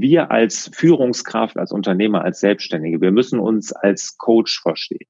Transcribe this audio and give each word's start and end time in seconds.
wir 0.00 0.30
als 0.30 0.70
Führungskraft, 0.72 1.56
als 1.56 1.72
Unternehmer, 1.72 2.24
als 2.24 2.40
Selbstständige, 2.40 3.00
wir 3.00 3.10
müssen 3.10 3.38
uns 3.38 3.72
als 3.72 4.16
Coach 4.18 4.60
verstehen. 4.60 5.06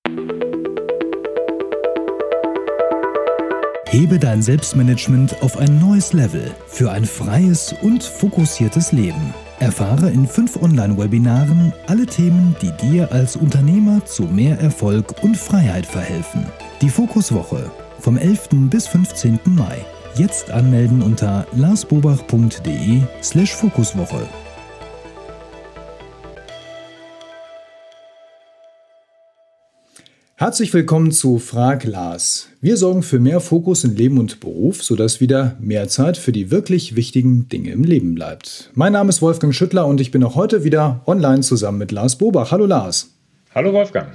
Hebe 3.94 4.18
dein 4.18 4.42
Selbstmanagement 4.42 5.40
auf 5.40 5.56
ein 5.56 5.78
neues 5.78 6.12
Level 6.12 6.50
für 6.66 6.90
ein 6.90 7.04
freies 7.04 7.72
und 7.82 8.02
fokussiertes 8.02 8.90
Leben. 8.90 9.32
Erfahre 9.60 10.10
in 10.10 10.26
fünf 10.26 10.60
Online-Webinaren 10.60 11.72
alle 11.86 12.04
Themen, 12.04 12.56
die 12.60 12.72
dir 12.72 13.12
als 13.12 13.36
Unternehmer 13.36 14.04
zu 14.04 14.24
mehr 14.24 14.58
Erfolg 14.58 15.22
und 15.22 15.36
Freiheit 15.36 15.86
verhelfen. 15.86 16.44
Die 16.82 16.88
Fokuswoche 16.88 17.70
vom 18.00 18.16
11. 18.16 18.48
bis 18.68 18.88
15. 18.88 19.38
Mai. 19.44 19.76
Jetzt 20.16 20.50
anmelden 20.50 21.00
unter 21.00 21.46
larsbobach.de 21.54 23.02
Herzlich 30.36 30.74
willkommen 30.74 31.12
zu 31.12 31.38
Frag 31.38 31.84
Lars. 31.84 32.48
Wir 32.60 32.76
sorgen 32.76 33.04
für 33.04 33.20
mehr 33.20 33.38
Fokus 33.38 33.84
in 33.84 33.94
Leben 33.94 34.18
und 34.18 34.40
Beruf, 34.40 34.82
sodass 34.82 35.20
wieder 35.20 35.56
mehr 35.60 35.86
Zeit 35.86 36.16
für 36.16 36.32
die 36.32 36.50
wirklich 36.50 36.96
wichtigen 36.96 37.48
Dinge 37.48 37.70
im 37.70 37.84
Leben 37.84 38.16
bleibt. 38.16 38.68
Mein 38.74 38.94
Name 38.94 39.10
ist 39.10 39.22
Wolfgang 39.22 39.54
Schüttler 39.54 39.86
und 39.86 40.00
ich 40.00 40.10
bin 40.10 40.24
auch 40.24 40.34
heute 40.34 40.64
wieder 40.64 41.02
online 41.06 41.42
zusammen 41.42 41.78
mit 41.78 41.92
Lars 41.92 42.18
Bobach. 42.18 42.50
Hallo 42.50 42.66
Lars. 42.66 43.14
Hallo 43.54 43.72
Wolfgang. 43.72 44.08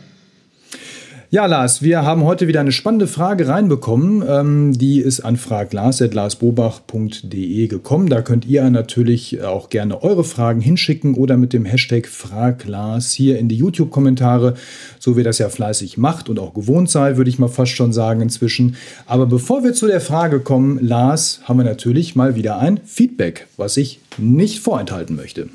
Ja, 1.32 1.46
Lars, 1.46 1.84
wir 1.84 2.02
haben 2.02 2.24
heute 2.24 2.48
wieder 2.48 2.60
eine 2.60 2.72
spannende 2.72 3.06
Frage 3.06 3.48
reinbekommen. 3.48 4.24
Ähm, 4.28 4.76
die 4.76 5.00
ist 5.00 5.20
an 5.20 5.38
fraglars.larsbobach.de 5.38 7.68
gekommen. 7.68 8.10
Da 8.10 8.24
könnt 8.24 8.48
ihr 8.48 8.68
natürlich 8.72 9.44
auch 9.44 9.70
gerne 9.70 10.02
eure 10.02 10.24
Fragen 10.24 10.60
hinschicken 10.60 11.14
oder 11.14 11.38
mit 11.38 11.54
dem 11.54 11.66
Hashtag 11.66 12.08
Fraglars 12.08 13.12
hier 13.12 13.38
in 13.38 13.48
die 13.48 13.58
YouTube-Kommentare, 13.58 14.55
so 14.98 15.18
wie 15.18 15.24
das 15.24 15.38
ja 15.38 15.49
fleißig 15.49 15.99
macht 15.99 16.30
und 16.30 16.40
auch 16.40 16.55
gewohnt 16.55 16.90
seid, 16.90 17.18
würde 17.18 17.30
ich 17.30 17.38
mal 17.38 17.48
fast 17.48 17.74
schon 17.74 17.93
sagen 17.93 18.21
inzwischen. 18.21 18.76
Aber 19.05 19.27
bevor 19.27 19.64
wir 19.64 19.76
zu 19.76 19.86
der 19.86 20.02
Frage 20.02 20.40
kommen, 20.40 20.80
Lars, 20.82 21.41
haben 21.43 21.60
wir 21.60 21.64
natürlich 21.64 22.16
mal 22.16 22.34
wieder 22.34 22.58
ein 22.58 22.80
Feedback, 22.86 23.46
was 23.55 23.77
ich 23.77 23.99
nicht 24.18 24.62
vorenthalten 24.62 25.16
möchte. 25.16 25.48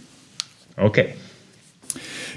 Okay. 0.77 1.15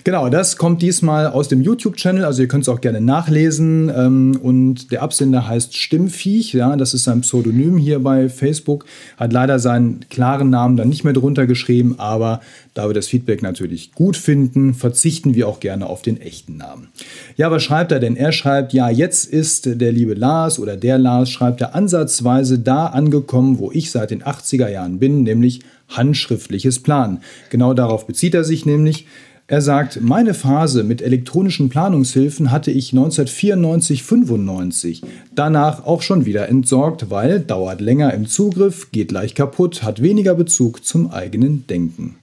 Genau, 0.03 0.29
das 0.29 0.57
kommt 0.57 0.81
diesmal 0.81 1.27
aus 1.27 1.47
dem 1.47 1.61
YouTube-Channel, 1.61 2.23
also 2.25 2.41
ihr 2.41 2.47
könnt 2.47 2.63
es 2.63 2.69
auch 2.69 2.81
gerne 2.81 3.01
nachlesen. 3.01 3.91
Ähm, 3.95 4.39
und 4.41 4.91
der 4.91 5.01
Absender 5.01 5.47
heißt 5.47 5.75
Stimmviech, 5.75 6.53
ja, 6.53 6.75
das 6.75 6.93
ist 6.93 7.03
sein 7.03 7.21
Pseudonym 7.21 7.77
hier 7.77 7.99
bei 7.99 8.29
Facebook. 8.29 8.85
Hat 9.17 9.33
leider 9.33 9.59
seinen 9.59 10.01
klaren 10.09 10.49
Namen 10.49 10.77
dann 10.77 10.89
nicht 10.89 11.03
mehr 11.03 11.13
drunter 11.13 11.47
geschrieben, 11.47 11.95
aber 11.97 12.41
da 12.73 12.87
wir 12.87 12.93
das 12.93 13.07
Feedback 13.07 13.41
natürlich 13.41 13.91
gut 13.93 14.17
finden, 14.17 14.73
verzichten 14.73 15.33
wir 15.33 15.47
auch 15.47 15.59
gerne 15.59 15.87
auf 15.87 16.03
den 16.03 16.21
echten 16.21 16.57
Namen. 16.57 16.89
Ja, 17.35 17.49
was 17.49 17.63
schreibt 17.63 17.91
er 17.91 17.99
denn? 17.99 18.15
Er 18.15 18.31
schreibt, 18.31 18.71
ja, 18.73 18.89
jetzt 18.89 19.25
ist 19.25 19.81
der 19.81 19.91
liebe 19.91 20.13
Lars 20.13 20.59
oder 20.59 20.77
der 20.77 20.97
Lars 20.99 21.29
schreibt 21.29 21.61
er 21.61 21.73
ansatzweise 21.73 22.59
da 22.59 22.85
angekommen, 22.87 23.57
wo 23.57 23.71
ich 23.71 23.91
seit 23.91 24.11
den 24.11 24.23
80er 24.23 24.69
Jahren 24.69 24.99
bin, 24.99 25.23
nämlich 25.23 25.61
handschriftliches 25.89 26.79
Plan. 26.83 27.21
Genau 27.49 27.73
darauf 27.73 28.05
bezieht 28.05 28.35
er 28.35 28.43
sich 28.43 28.65
nämlich. 28.65 29.07
Er 29.49 29.61
sagt, 29.61 30.01
meine 30.01 30.33
Phase 30.33 30.83
mit 30.83 31.01
elektronischen 31.01 31.69
Planungshilfen 31.69 32.51
hatte 32.51 32.69
ich 32.69 32.91
1994-95. 32.91 35.03
Danach 35.33 35.85
auch 35.85 36.01
schon 36.01 36.25
wieder 36.25 36.49
entsorgt, 36.49 37.09
weil 37.09 37.39
dauert 37.39 37.79
länger 37.79 38.13
im 38.13 38.27
Zugriff, 38.27 38.91
geht 38.91 39.13
leicht 39.13 39.35
kaputt, 39.35 39.83
hat 39.83 40.01
weniger 40.01 40.35
Bezug 40.35 40.83
zum 40.83 41.11
eigenen 41.11 41.65
Denken. 41.67 42.17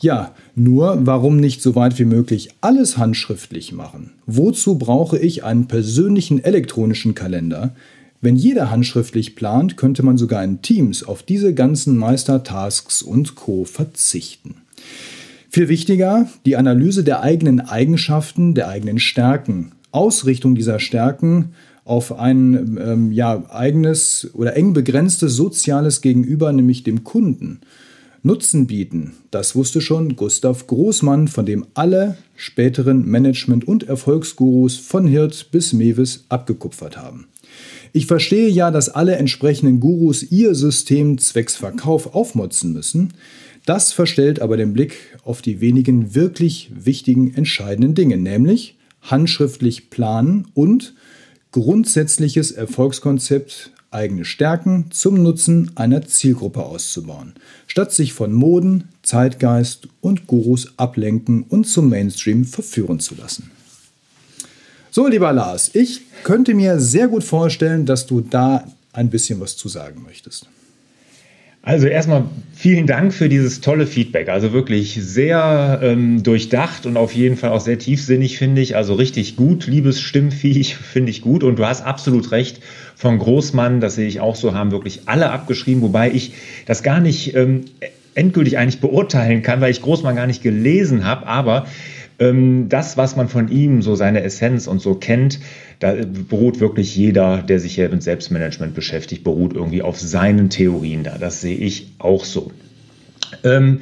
Ja, 0.00 0.34
nur 0.54 0.98
warum 1.02 1.36
nicht 1.36 1.60
so 1.60 1.74
weit 1.74 1.98
wie 1.98 2.06
möglich 2.06 2.48
alles 2.62 2.96
handschriftlich 2.96 3.72
machen? 3.72 4.12
Wozu 4.24 4.78
brauche 4.78 5.18
ich 5.18 5.44
einen 5.44 5.66
persönlichen 5.66 6.42
elektronischen 6.42 7.14
Kalender? 7.14 7.74
Wenn 8.22 8.36
jeder 8.36 8.70
handschriftlich 8.70 9.36
plant, 9.36 9.76
könnte 9.76 10.02
man 10.02 10.16
sogar 10.16 10.42
in 10.42 10.62
Teams 10.62 11.02
auf 11.02 11.22
diese 11.22 11.52
ganzen 11.52 11.98
Meistertasks 11.98 13.02
und 13.02 13.34
Co 13.34 13.66
verzichten. 13.66 14.54
Viel 15.50 15.68
wichtiger, 15.68 16.28
die 16.44 16.56
Analyse 16.56 17.04
der 17.04 17.22
eigenen 17.22 17.60
Eigenschaften, 17.60 18.54
der 18.54 18.68
eigenen 18.68 18.98
Stärken, 18.98 19.72
Ausrichtung 19.92 20.54
dieser 20.54 20.78
Stärken 20.78 21.52
auf 21.84 22.18
ein 22.18 22.78
ähm, 22.78 23.12
ja, 23.12 23.44
eigenes 23.50 24.28
oder 24.34 24.54
eng 24.56 24.74
begrenztes 24.74 25.34
soziales 25.34 26.02
Gegenüber, 26.02 26.52
nämlich 26.52 26.82
dem 26.82 27.02
Kunden. 27.02 27.60
Nutzen 28.22 28.66
bieten, 28.66 29.14
das 29.30 29.54
wusste 29.54 29.80
schon 29.80 30.16
Gustav 30.16 30.66
Großmann, 30.66 31.28
von 31.28 31.46
dem 31.46 31.64
alle 31.72 32.18
späteren 32.36 33.06
Management- 33.06 33.66
und 33.66 33.88
Erfolgsgurus 33.88 34.76
von 34.76 35.06
Hirt 35.06 35.50
bis 35.50 35.72
Mewis 35.72 36.24
abgekupfert 36.28 36.98
haben. 36.98 37.28
Ich 37.92 38.06
verstehe 38.06 38.48
ja, 38.48 38.70
dass 38.70 38.90
alle 38.90 39.16
entsprechenden 39.16 39.80
Gurus 39.80 40.30
ihr 40.30 40.54
System 40.54 41.16
zwecks 41.16 41.56
Verkauf 41.56 42.14
aufmotzen 42.14 42.72
müssen. 42.72 43.14
Das 43.68 43.92
verstellt 43.92 44.40
aber 44.40 44.56
den 44.56 44.72
Blick 44.72 44.96
auf 45.24 45.42
die 45.42 45.60
wenigen 45.60 46.14
wirklich 46.14 46.70
wichtigen, 46.74 47.34
entscheidenden 47.34 47.94
Dinge, 47.94 48.16
nämlich 48.16 48.78
handschriftlich 49.02 49.90
planen 49.90 50.48
und 50.54 50.94
grundsätzliches 51.52 52.50
Erfolgskonzept 52.50 53.72
eigene 53.90 54.24
Stärken 54.24 54.86
zum 54.88 55.22
Nutzen 55.22 55.70
einer 55.74 56.00
Zielgruppe 56.00 56.62
auszubauen, 56.64 57.34
statt 57.66 57.92
sich 57.92 58.14
von 58.14 58.32
Moden, 58.32 58.84
Zeitgeist 59.02 59.88
und 60.00 60.26
Gurus 60.26 60.72
ablenken 60.78 61.42
und 61.42 61.64
zum 61.64 61.90
Mainstream 61.90 62.46
verführen 62.46 63.00
zu 63.00 63.16
lassen. 63.16 63.50
So, 64.90 65.06
lieber 65.08 65.34
Lars, 65.34 65.74
ich 65.74 66.00
könnte 66.24 66.54
mir 66.54 66.80
sehr 66.80 67.08
gut 67.08 67.22
vorstellen, 67.22 67.84
dass 67.84 68.06
du 68.06 68.22
da 68.22 68.66
ein 68.94 69.10
bisschen 69.10 69.40
was 69.40 69.58
zu 69.58 69.68
sagen 69.68 70.02
möchtest. 70.04 70.48
Also 71.62 71.86
erstmal 71.86 72.24
vielen 72.54 72.86
Dank 72.86 73.12
für 73.12 73.28
dieses 73.28 73.60
tolle 73.60 73.86
Feedback. 73.86 74.28
Also 74.28 74.52
wirklich 74.52 74.94
sehr 74.94 75.80
ähm, 75.82 76.22
durchdacht 76.22 76.86
und 76.86 76.96
auf 76.96 77.12
jeden 77.12 77.36
Fall 77.36 77.50
auch 77.50 77.60
sehr 77.60 77.78
tiefsinnig, 77.78 78.38
finde 78.38 78.60
ich. 78.62 78.76
Also 78.76 78.94
richtig 78.94 79.36
gut. 79.36 79.66
Liebes 79.66 80.00
Stimmviech 80.00 80.76
finde 80.92 81.10
ich 81.10 81.20
gut. 81.20 81.42
Und 81.42 81.58
du 81.58 81.66
hast 81.66 81.82
absolut 81.82 82.30
recht. 82.30 82.60
Von 82.94 83.18
Großmann, 83.18 83.80
das 83.80 83.94
sehe 83.94 84.08
ich 84.08 84.20
auch 84.20 84.34
so, 84.34 84.54
haben 84.54 84.72
wirklich 84.72 85.02
alle 85.06 85.30
abgeschrieben, 85.30 85.82
wobei 85.82 86.10
ich 86.10 86.32
das 86.66 86.82
gar 86.82 87.00
nicht 87.00 87.36
ähm, 87.36 87.66
endgültig 88.14 88.58
eigentlich 88.58 88.80
beurteilen 88.80 89.42
kann, 89.42 89.60
weil 89.60 89.70
ich 89.70 89.82
Großmann 89.82 90.16
gar 90.16 90.26
nicht 90.26 90.42
gelesen 90.42 91.04
habe. 91.04 91.26
Aber 91.26 91.66
das, 92.18 92.96
was 92.96 93.14
man 93.14 93.28
von 93.28 93.48
ihm, 93.48 93.80
so 93.80 93.94
seine 93.94 94.24
Essenz 94.24 94.66
und 94.66 94.80
so 94.80 94.96
kennt, 94.96 95.38
da 95.78 95.94
beruht 96.28 96.58
wirklich 96.58 96.96
jeder, 96.96 97.42
der 97.42 97.60
sich 97.60 97.76
hier 97.76 97.88
mit 97.88 98.02
Selbstmanagement 98.02 98.74
beschäftigt, 98.74 99.22
beruht 99.22 99.54
irgendwie 99.54 99.82
auf 99.82 100.00
seinen 100.00 100.50
Theorien 100.50 101.04
da. 101.04 101.16
Das 101.18 101.40
sehe 101.40 101.56
ich 101.56 101.92
auch 101.98 102.24
so. 102.24 102.50
Ähm, 103.44 103.80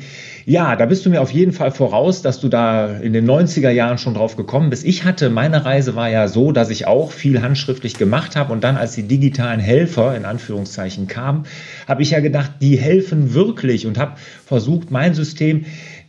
ja, 0.49 0.77
da 0.77 0.87
bist 0.87 1.05
du 1.05 1.11
mir 1.11 1.23
auf 1.23 1.33
jeden 1.33 1.51
Fall 1.51 1.73
voraus, 1.73 2.23
dass 2.23 2.39
du 2.39 2.49
da 2.49 2.99
in 2.99 3.13
den 3.13 3.29
90er 3.29 3.71
Jahren 3.71 3.99
schon 3.99 4.15
drauf 4.15 4.37
gekommen 4.37 4.71
bist. 4.71 4.85
Ich 4.85 5.03
hatte, 5.03 5.29
meine 5.29 5.65
Reise 5.65 5.97
war 5.97 6.09
ja 6.09 6.29
so, 6.29 6.53
dass 6.53 6.71
ich 6.71 6.87
auch 6.87 7.11
viel 7.11 7.43
handschriftlich 7.43 7.95
gemacht 7.95 8.37
habe 8.37 8.53
und 8.53 8.63
dann, 8.63 8.77
als 8.77 8.95
die 8.95 9.03
digitalen 9.03 9.59
Helfer 9.59 10.17
in 10.17 10.25
Anführungszeichen 10.25 11.09
kamen, 11.09 11.47
habe 11.89 12.03
ich 12.03 12.13
ja 12.13 12.21
gedacht, 12.21 12.53
die 12.61 12.77
helfen 12.77 13.35
wirklich 13.35 13.89
und 13.89 13.99
habe 13.99 14.13
versucht, 14.45 14.93
mein 14.93 15.15
System 15.15 15.65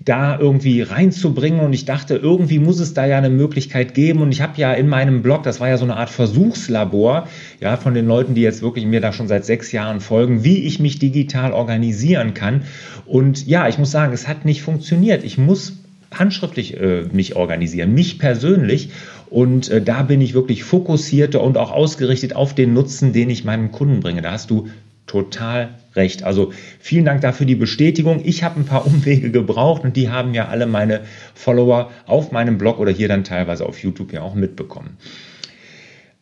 da 0.07 0.39
irgendwie 0.39 0.81
reinzubringen. 0.81 1.59
Und 1.59 1.73
ich 1.73 1.85
dachte, 1.85 2.15
irgendwie 2.15 2.59
muss 2.59 2.79
es 2.79 2.93
da 2.93 3.05
ja 3.05 3.17
eine 3.17 3.29
Möglichkeit 3.29 3.93
geben. 3.93 4.21
Und 4.21 4.31
ich 4.31 4.41
habe 4.41 4.53
ja 4.57 4.73
in 4.73 4.87
meinem 4.87 5.21
Blog, 5.21 5.43
das 5.43 5.59
war 5.59 5.67
ja 5.67 5.77
so 5.77 5.83
eine 5.83 5.97
Art 5.97 6.09
Versuchslabor, 6.09 7.27
ja, 7.59 7.75
von 7.77 7.93
den 7.93 8.07
Leuten, 8.07 8.33
die 8.33 8.41
jetzt 8.41 8.61
wirklich 8.61 8.85
mir 8.85 9.01
da 9.01 9.11
schon 9.11 9.27
seit 9.27 9.45
sechs 9.45 9.71
Jahren 9.71 9.99
folgen, 9.99 10.43
wie 10.43 10.63
ich 10.63 10.79
mich 10.79 10.99
digital 10.99 11.51
organisieren 11.51 12.33
kann. 12.33 12.63
Und 13.05 13.45
ja, 13.47 13.67
ich 13.67 13.77
muss 13.77 13.91
sagen, 13.91 14.13
es 14.13 14.27
hat 14.27 14.45
nicht 14.45 14.61
funktioniert. 14.61 15.23
Ich 15.23 15.37
muss 15.37 15.77
handschriftlich 16.13 16.79
äh, 16.79 17.03
mich 17.11 17.35
organisieren, 17.35 17.93
mich 17.93 18.19
persönlich. 18.19 18.91
Und 19.29 19.69
äh, 19.69 19.81
da 19.81 20.03
bin 20.03 20.21
ich 20.21 20.33
wirklich 20.33 20.63
fokussierter 20.63 21.43
und 21.43 21.57
auch 21.57 21.71
ausgerichtet 21.71 22.35
auf 22.35 22.55
den 22.55 22.73
Nutzen, 22.73 23.11
den 23.11 23.29
ich 23.29 23.43
meinem 23.43 23.71
Kunden 23.71 23.99
bringe. 23.99 24.21
Da 24.21 24.31
hast 24.31 24.49
du 24.49 24.67
total 25.07 25.69
recht. 25.95 26.23
Also 26.23 26.53
vielen 26.79 27.05
Dank 27.05 27.21
dafür 27.21 27.45
die 27.45 27.55
Bestätigung. 27.55 28.21
Ich 28.23 28.43
habe 28.43 28.59
ein 28.59 28.65
paar 28.65 28.85
Umwege 28.85 29.31
gebraucht 29.31 29.83
und 29.83 29.97
die 29.97 30.09
haben 30.09 30.33
ja 30.33 30.47
alle 30.47 30.67
meine 30.67 31.01
Follower 31.33 31.91
auf 32.05 32.31
meinem 32.31 32.57
Blog 32.57 32.79
oder 32.79 32.91
hier 32.91 33.07
dann 33.07 33.23
teilweise 33.23 33.65
auf 33.65 33.79
YouTube 33.79 34.13
ja 34.13 34.21
auch 34.21 34.35
mitbekommen. 34.35 34.97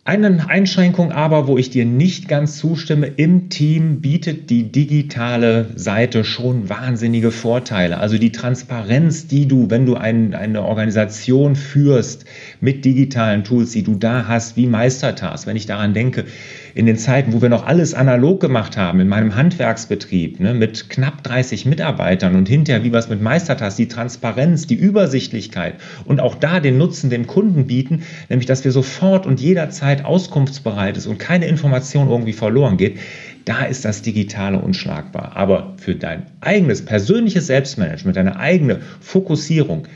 Eine 0.08 0.48
Einschränkung 0.50 1.12
aber, 1.12 1.48
wo 1.48 1.58
ich 1.58 1.72
dir 1.72 1.84
nicht 1.84 2.28
ganz 2.28 2.58
zustimme, 2.58 3.08
im 3.08 3.50
Team 3.50 4.02
bietet 4.02 4.52
die 4.52 4.72
digitale 4.72 5.72
Seite 5.76 6.24
schon 6.24 6.70
wahnsinnige 6.70 7.32
Vorteile. 7.32 7.98
Also 7.98 8.20
die 8.20 8.32
Transparenz, 8.32 9.26
die 9.26 9.48
du, 9.48 9.72
wenn 9.72 9.88
du 9.88 9.96
ein, 9.96 10.36
eine 10.36 10.62
Organisation 10.62 11.56
führst 11.56 12.26
mit 12.62 12.86
digitalen 12.86 13.44
Tools, 13.44 13.72
die 13.72 13.82
du 13.82 13.96
da 13.96 14.28
hast, 14.28 14.56
wie 14.58 14.68
Meistertask, 14.68 15.48
wenn 15.48 15.56
ich 15.56 15.66
daran 15.66 15.96
denke, 15.96 16.26
in 16.76 16.86
den 16.86 16.98
Zeiten, 16.98 17.32
wo 17.32 17.42
wir 17.42 17.48
noch 17.48 17.66
alles 17.66 17.94
analog 17.94 18.42
gemacht 18.42 18.76
haben, 18.76 19.00
in 19.00 19.08
meinem 19.08 19.36
Handwerksbetrieb, 19.38 20.42
ne, 20.42 20.54
mit 20.54 20.90
knapp 20.90 21.24
30 21.24 21.66
Mitarbeitern 21.66 22.36
und 22.36 22.50
hinterher, 22.50 22.84
wie 22.84 22.92
wir 22.92 23.00
es 23.00 23.08
mit 23.08 23.22
Meistertask, 23.22 23.78
die 23.78 23.88
Transparenz, 23.88 24.68
die 24.68 24.76
Übersichtlichkeit 24.76 25.76
und 26.04 26.20
auch 26.20 26.36
da 26.36 26.60
den 26.60 26.78
Nutzen 26.78 27.10
dem 27.10 27.28
Kunden 27.28 27.66
bieten, 27.66 28.04
nämlich 28.28 28.46
dass 28.46 28.66
wir 28.66 28.74
sofort 28.74 29.26
und 29.26 29.40
jederzeit 29.40 30.04
auskunftsbereit 30.04 30.98
ist 30.98 31.08
und 31.08 31.18
keine 31.18 31.48
Information 31.48 32.10
irgendwie 32.10 32.34
verloren 32.34 32.76
geht, 32.76 33.00
da 33.46 33.64
ist 33.64 33.86
das 33.86 34.02
Digitale 34.02 34.60
unschlagbar. 34.60 35.32
Aber 35.38 35.76
für 35.78 35.96
dein 35.96 36.26
eigenes 36.42 36.84
persönliches 36.84 37.48
Selbstmanagement, 37.48 38.18
deine 38.18 38.38
eigene 38.38 38.82
Fokussierung, 39.00 39.88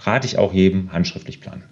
rate 0.00 0.26
ich 0.26 0.36
auch 0.36 0.52
jedem 0.52 0.92
handschriftlich 0.92 1.40
planen. 1.40 1.62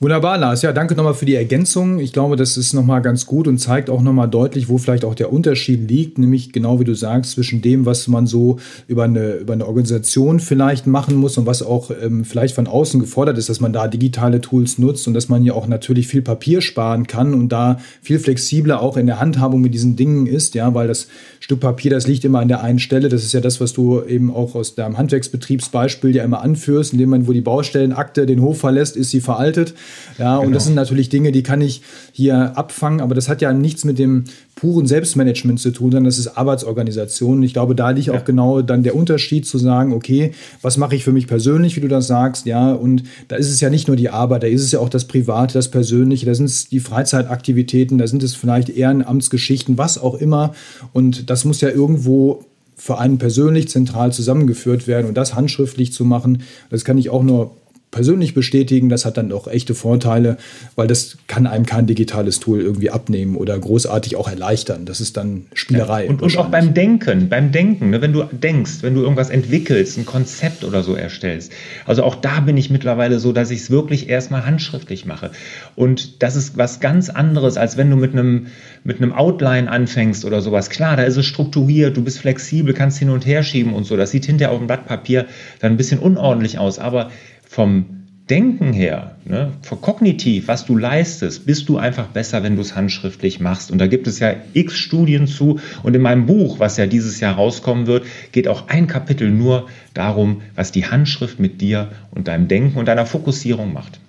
Wunderbar, 0.00 0.36
Lars. 0.36 0.62
Ja, 0.62 0.72
danke 0.72 0.96
nochmal 0.96 1.14
für 1.14 1.24
die 1.24 1.36
Ergänzung. 1.36 2.00
Ich 2.00 2.12
glaube, 2.12 2.34
das 2.34 2.56
ist 2.56 2.72
nochmal 2.74 3.00
ganz 3.00 3.26
gut 3.26 3.46
und 3.46 3.58
zeigt 3.58 3.88
auch 3.88 4.02
nochmal 4.02 4.28
deutlich, 4.28 4.68
wo 4.68 4.76
vielleicht 4.76 5.04
auch 5.04 5.14
der 5.14 5.32
Unterschied 5.32 5.88
liegt, 5.88 6.18
nämlich 6.18 6.52
genau 6.52 6.80
wie 6.80 6.84
du 6.84 6.94
sagst, 6.94 7.30
zwischen 7.30 7.62
dem, 7.62 7.86
was 7.86 8.08
man 8.08 8.26
so 8.26 8.58
über 8.88 9.04
eine, 9.04 9.34
über 9.34 9.52
eine 9.52 9.66
Organisation 9.66 10.40
vielleicht 10.40 10.88
machen 10.88 11.14
muss 11.14 11.38
und 11.38 11.46
was 11.46 11.62
auch 11.62 11.90
ähm, 12.02 12.24
vielleicht 12.24 12.56
von 12.56 12.66
außen 12.66 12.98
gefordert 12.98 13.38
ist, 13.38 13.48
dass 13.48 13.60
man 13.60 13.72
da 13.72 13.86
digitale 13.86 14.40
Tools 14.40 14.78
nutzt 14.78 15.06
und 15.06 15.14
dass 15.14 15.28
man 15.28 15.44
ja 15.44 15.54
auch 15.54 15.68
natürlich 15.68 16.08
viel 16.08 16.22
Papier 16.22 16.60
sparen 16.60 17.06
kann 17.06 17.32
und 17.32 17.50
da 17.50 17.78
viel 18.02 18.18
flexibler 18.18 18.82
auch 18.82 18.96
in 18.96 19.06
der 19.06 19.20
Handhabung 19.20 19.60
mit 19.60 19.74
diesen 19.74 19.94
Dingen 19.94 20.26
ist, 20.26 20.56
ja, 20.56 20.74
weil 20.74 20.88
das 20.88 21.06
Stück 21.38 21.60
Papier, 21.60 21.90
das 21.90 22.06
liegt 22.06 22.24
immer 22.24 22.40
an 22.40 22.48
der 22.48 22.62
einen 22.62 22.78
Stelle. 22.78 23.08
Das 23.08 23.22
ist 23.22 23.32
ja 23.32 23.40
das, 23.40 23.60
was 23.60 23.72
du 23.72 24.02
eben 24.02 24.34
auch 24.34 24.54
aus 24.54 24.74
deinem 24.74 24.98
Handwerksbetriebsbeispiel 24.98 26.16
ja 26.16 26.24
immer 26.24 26.42
anführst, 26.42 26.92
indem 26.92 27.10
man, 27.10 27.26
wo 27.26 27.32
die 27.32 27.42
Baustellenakte 27.42 28.26
den 28.26 28.40
Hof 28.40 28.58
verlässt, 28.58 28.96
ist 28.96 29.10
sie 29.10 29.20
veraltet. 29.20 29.74
Ja, 30.18 30.36
genau. 30.36 30.46
und 30.46 30.52
das 30.52 30.64
genau. 30.64 30.66
sind 30.66 30.74
natürlich 30.74 31.08
Dinge, 31.08 31.32
die 31.32 31.42
kann 31.42 31.60
ich 31.60 31.82
hier 32.12 32.56
abfangen, 32.56 33.00
aber 33.00 33.14
das 33.14 33.28
hat 33.28 33.40
ja 33.40 33.52
nichts 33.52 33.84
mit 33.84 33.98
dem 33.98 34.24
puren 34.54 34.86
Selbstmanagement 34.86 35.58
zu 35.58 35.70
tun, 35.72 35.90
sondern 35.90 36.04
das 36.04 36.18
ist 36.18 36.28
Arbeitsorganisation. 36.38 37.42
Ich 37.42 37.52
glaube, 37.52 37.74
da 37.74 37.90
liegt 37.90 38.06
ja. 38.06 38.14
auch 38.14 38.24
genau 38.24 38.62
dann 38.62 38.82
der 38.82 38.94
Unterschied 38.94 39.46
zu 39.46 39.58
sagen, 39.58 39.92
okay, 39.92 40.32
was 40.62 40.76
mache 40.76 40.94
ich 40.94 41.04
für 41.04 41.12
mich 41.12 41.26
persönlich, 41.26 41.76
wie 41.76 41.80
du 41.80 41.88
das 41.88 42.06
sagst, 42.06 42.46
ja, 42.46 42.72
und 42.72 43.02
da 43.28 43.36
ist 43.36 43.50
es 43.50 43.60
ja 43.60 43.70
nicht 43.70 43.88
nur 43.88 43.96
die 43.96 44.10
Arbeit, 44.10 44.42
da 44.42 44.46
ist 44.46 44.62
es 44.62 44.72
ja 44.72 44.78
auch 44.78 44.88
das 44.88 45.06
Private, 45.06 45.54
das 45.54 45.70
Persönliche, 45.70 46.26
da 46.26 46.34
sind 46.34 46.46
es 46.46 46.68
die 46.68 46.80
Freizeitaktivitäten, 46.80 47.98
da 47.98 48.06
sind 48.06 48.22
es 48.22 48.34
vielleicht 48.34 48.68
Ehrenamtsgeschichten, 48.68 49.76
was 49.78 49.98
auch 49.98 50.14
immer. 50.14 50.54
Und 50.92 51.30
das 51.30 51.44
muss 51.44 51.60
ja 51.60 51.70
irgendwo 51.70 52.44
für 52.76 52.98
einen 52.98 53.18
persönlich 53.18 53.68
zentral 53.68 54.12
zusammengeführt 54.12 54.86
werden 54.86 55.06
und 55.06 55.16
das 55.16 55.34
handschriftlich 55.34 55.92
zu 55.92 56.04
machen, 56.04 56.42
das 56.70 56.84
kann 56.84 56.98
ich 56.98 57.10
auch 57.10 57.22
nur 57.22 57.52
persönlich 57.94 58.34
bestätigen. 58.34 58.88
Das 58.88 59.04
hat 59.04 59.16
dann 59.16 59.30
auch 59.30 59.46
echte 59.46 59.74
Vorteile, 59.74 60.36
weil 60.74 60.88
das 60.88 61.16
kann 61.28 61.46
einem 61.46 61.64
kein 61.64 61.86
digitales 61.86 62.40
Tool 62.40 62.60
irgendwie 62.60 62.90
abnehmen 62.90 63.36
oder 63.36 63.56
großartig 63.56 64.16
auch 64.16 64.28
erleichtern. 64.28 64.84
Das 64.84 65.00
ist 65.00 65.16
dann 65.16 65.46
Spielerei. 65.54 66.04
Ja, 66.04 66.10
und, 66.10 66.20
und, 66.20 66.36
auch 66.36 66.48
beim 66.48 66.74
Denken, 66.74 67.28
beim 67.28 67.52
Denken, 67.52 67.90
ne, 67.90 68.02
wenn 68.02 68.12
du 68.12 68.24
denkst, 68.24 68.82
wenn 68.82 68.94
du 68.94 69.02
irgendwas 69.02 69.30
entwickelst, 69.30 69.96
ein 69.96 70.06
Konzept 70.06 70.64
oder 70.64 70.82
so 70.82 70.94
erstellst. 70.94 71.52
Also 71.86 72.02
auch 72.02 72.16
da 72.16 72.40
bin 72.40 72.56
ich 72.56 72.68
mittlerweile 72.68 73.20
so, 73.20 73.32
dass 73.32 73.52
ich 73.52 73.60
es 73.60 73.70
wirklich 73.70 74.08
erstmal 74.08 74.44
handschriftlich 74.44 75.06
mache. 75.06 75.30
Und 75.76 76.22
das 76.24 76.34
ist 76.34 76.58
was 76.58 76.80
ganz 76.80 77.10
anderes, 77.10 77.56
als 77.56 77.76
wenn 77.76 77.90
du 77.90 77.96
mit 77.96 78.12
einem 78.12 78.48
mit 78.82 78.98
einem 78.98 79.12
Outline 79.12 79.70
anfängst 79.70 80.24
oder 80.24 80.42
sowas. 80.42 80.68
Klar, 80.68 80.96
da 80.96 81.04
ist 81.04 81.16
es 81.16 81.24
strukturiert, 81.24 81.96
du 81.96 82.02
bist 82.02 82.18
flexibel, 82.18 82.74
kannst 82.74 82.98
hin 82.98 83.08
und 83.08 83.24
her 83.24 83.42
schieben 83.42 83.72
und 83.72 83.84
so. 83.84 83.96
Das 83.96 84.10
sieht 84.10 84.26
hinterher 84.26 84.52
auf 84.52 84.58
dem 84.58 84.66
Blatt 84.66 84.86
Papier 84.86 85.26
dann 85.60 85.72
ein 85.72 85.76
bisschen 85.76 86.00
unordentlich 86.00 86.58
aus. 86.58 86.78
Aber 86.78 87.10
vom 87.54 87.86
Denken 88.30 88.72
her, 88.72 89.16
ne, 89.26 89.52
kognitiv, 89.82 90.48
was 90.48 90.64
du 90.64 90.76
leistest, 90.76 91.44
bist 91.44 91.68
du 91.68 91.76
einfach 91.76 92.06
besser, 92.06 92.42
wenn 92.42 92.56
du 92.56 92.62
es 92.62 92.74
handschriftlich 92.74 93.38
machst. 93.38 93.70
Und 93.70 93.78
da 93.78 93.86
gibt 93.86 94.06
es 94.06 94.18
ja 94.18 94.34
x 94.54 94.78
Studien 94.78 95.26
zu. 95.26 95.60
Und 95.82 95.94
in 95.94 96.00
meinem 96.00 96.24
Buch, 96.24 96.58
was 96.58 96.78
ja 96.78 96.86
dieses 96.86 97.20
Jahr 97.20 97.34
rauskommen 97.34 97.86
wird, 97.86 98.06
geht 98.32 98.48
auch 98.48 98.68
ein 98.68 98.86
Kapitel 98.86 99.30
nur 99.30 99.68
darum, 99.92 100.40
was 100.54 100.72
die 100.72 100.86
Handschrift 100.86 101.38
mit 101.38 101.60
dir 101.60 101.92
und 102.10 102.26
deinem 102.26 102.48
Denken 102.48 102.78
und 102.78 102.88
deiner 102.88 103.06
Fokussierung 103.06 103.74
macht. 103.74 104.00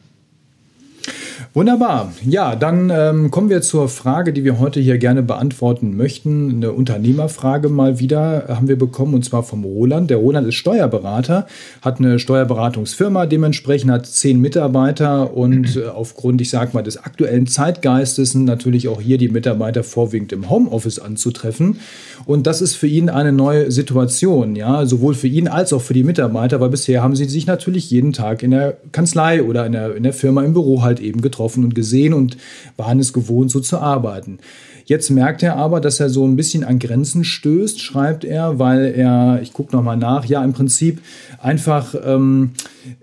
Wunderbar. 1.55 2.11
Ja, 2.27 2.53
dann 2.53 2.91
ähm, 2.93 3.31
kommen 3.31 3.49
wir 3.49 3.61
zur 3.61 3.87
Frage, 3.87 4.33
die 4.33 4.43
wir 4.43 4.59
heute 4.59 4.81
hier 4.81 4.97
gerne 4.97 5.23
beantworten 5.23 5.95
möchten. 5.95 6.51
Eine 6.51 6.73
Unternehmerfrage 6.73 7.69
mal 7.69 7.97
wieder 7.97 8.47
haben 8.49 8.67
wir 8.67 8.77
bekommen 8.77 9.13
und 9.13 9.23
zwar 9.23 9.41
vom 9.41 9.63
Roland. 9.63 10.09
Der 10.09 10.17
Roland 10.17 10.45
ist 10.49 10.55
Steuerberater, 10.55 11.47
hat 11.81 11.99
eine 11.99 12.19
Steuerberatungsfirma, 12.19 13.25
dementsprechend 13.25 13.89
hat 13.89 14.05
zehn 14.05 14.41
Mitarbeiter 14.41 15.33
und 15.33 15.77
äh, 15.77 15.85
aufgrund, 15.85 16.41
ich 16.41 16.49
sag 16.49 16.73
mal, 16.73 16.83
des 16.83 16.97
aktuellen 16.97 17.47
Zeitgeistes 17.47 18.31
sind 18.31 18.43
natürlich 18.43 18.89
auch 18.89 18.99
hier 18.99 19.17
die 19.17 19.29
Mitarbeiter 19.29 19.85
vorwiegend 19.85 20.33
im 20.33 20.49
Homeoffice 20.49 20.99
anzutreffen. 20.99 21.79
Und 22.25 22.47
das 22.47 22.61
ist 22.61 22.75
für 22.75 22.87
ihn 22.87 23.09
eine 23.09 23.31
neue 23.31 23.71
Situation, 23.71 24.57
ja, 24.57 24.85
sowohl 24.85 25.13
für 25.13 25.27
ihn 25.29 25.47
als 25.47 25.71
auch 25.71 25.81
für 25.81 25.93
die 25.93 26.03
Mitarbeiter, 26.03 26.59
weil 26.59 26.69
bisher 26.69 27.01
haben 27.01 27.15
sie 27.15 27.29
sich 27.29 27.47
natürlich 27.47 27.89
jeden 27.91 28.11
Tag 28.11 28.43
in 28.43 28.51
der 28.51 28.75
Kanzlei 28.91 29.41
oder 29.41 29.65
in 29.65 29.71
der, 29.71 29.95
in 29.95 30.03
der 30.03 30.11
Firma 30.11 30.43
im 30.43 30.51
Büro 30.51 30.81
halt 30.81 30.99
eben 30.99 31.21
getroffen 31.21 31.44
getroffen 31.45 31.63
und 31.63 31.75
gesehen 31.75 32.13
und 32.13 32.37
waren 32.77 32.99
es 32.99 33.13
gewohnt, 33.13 33.51
so 33.51 33.59
zu 33.59 33.77
arbeiten. 33.77 34.39
Jetzt 34.85 35.09
merkt 35.09 35.41
er 35.41 35.55
aber, 35.55 35.79
dass 35.79 35.99
er 35.99 36.09
so 36.09 36.27
ein 36.27 36.35
bisschen 36.35 36.63
an 36.63 36.77
Grenzen 36.77 37.23
stößt, 37.23 37.81
schreibt 37.81 38.23
er, 38.23 38.59
weil 38.59 38.93
er, 38.95 39.39
ich 39.41 39.51
gucke 39.51 39.75
nochmal 39.75 39.97
nach, 39.97 40.25
ja, 40.25 40.43
im 40.43 40.53
Prinzip 40.53 41.01
einfach 41.41 41.95
ähm, 42.05 42.51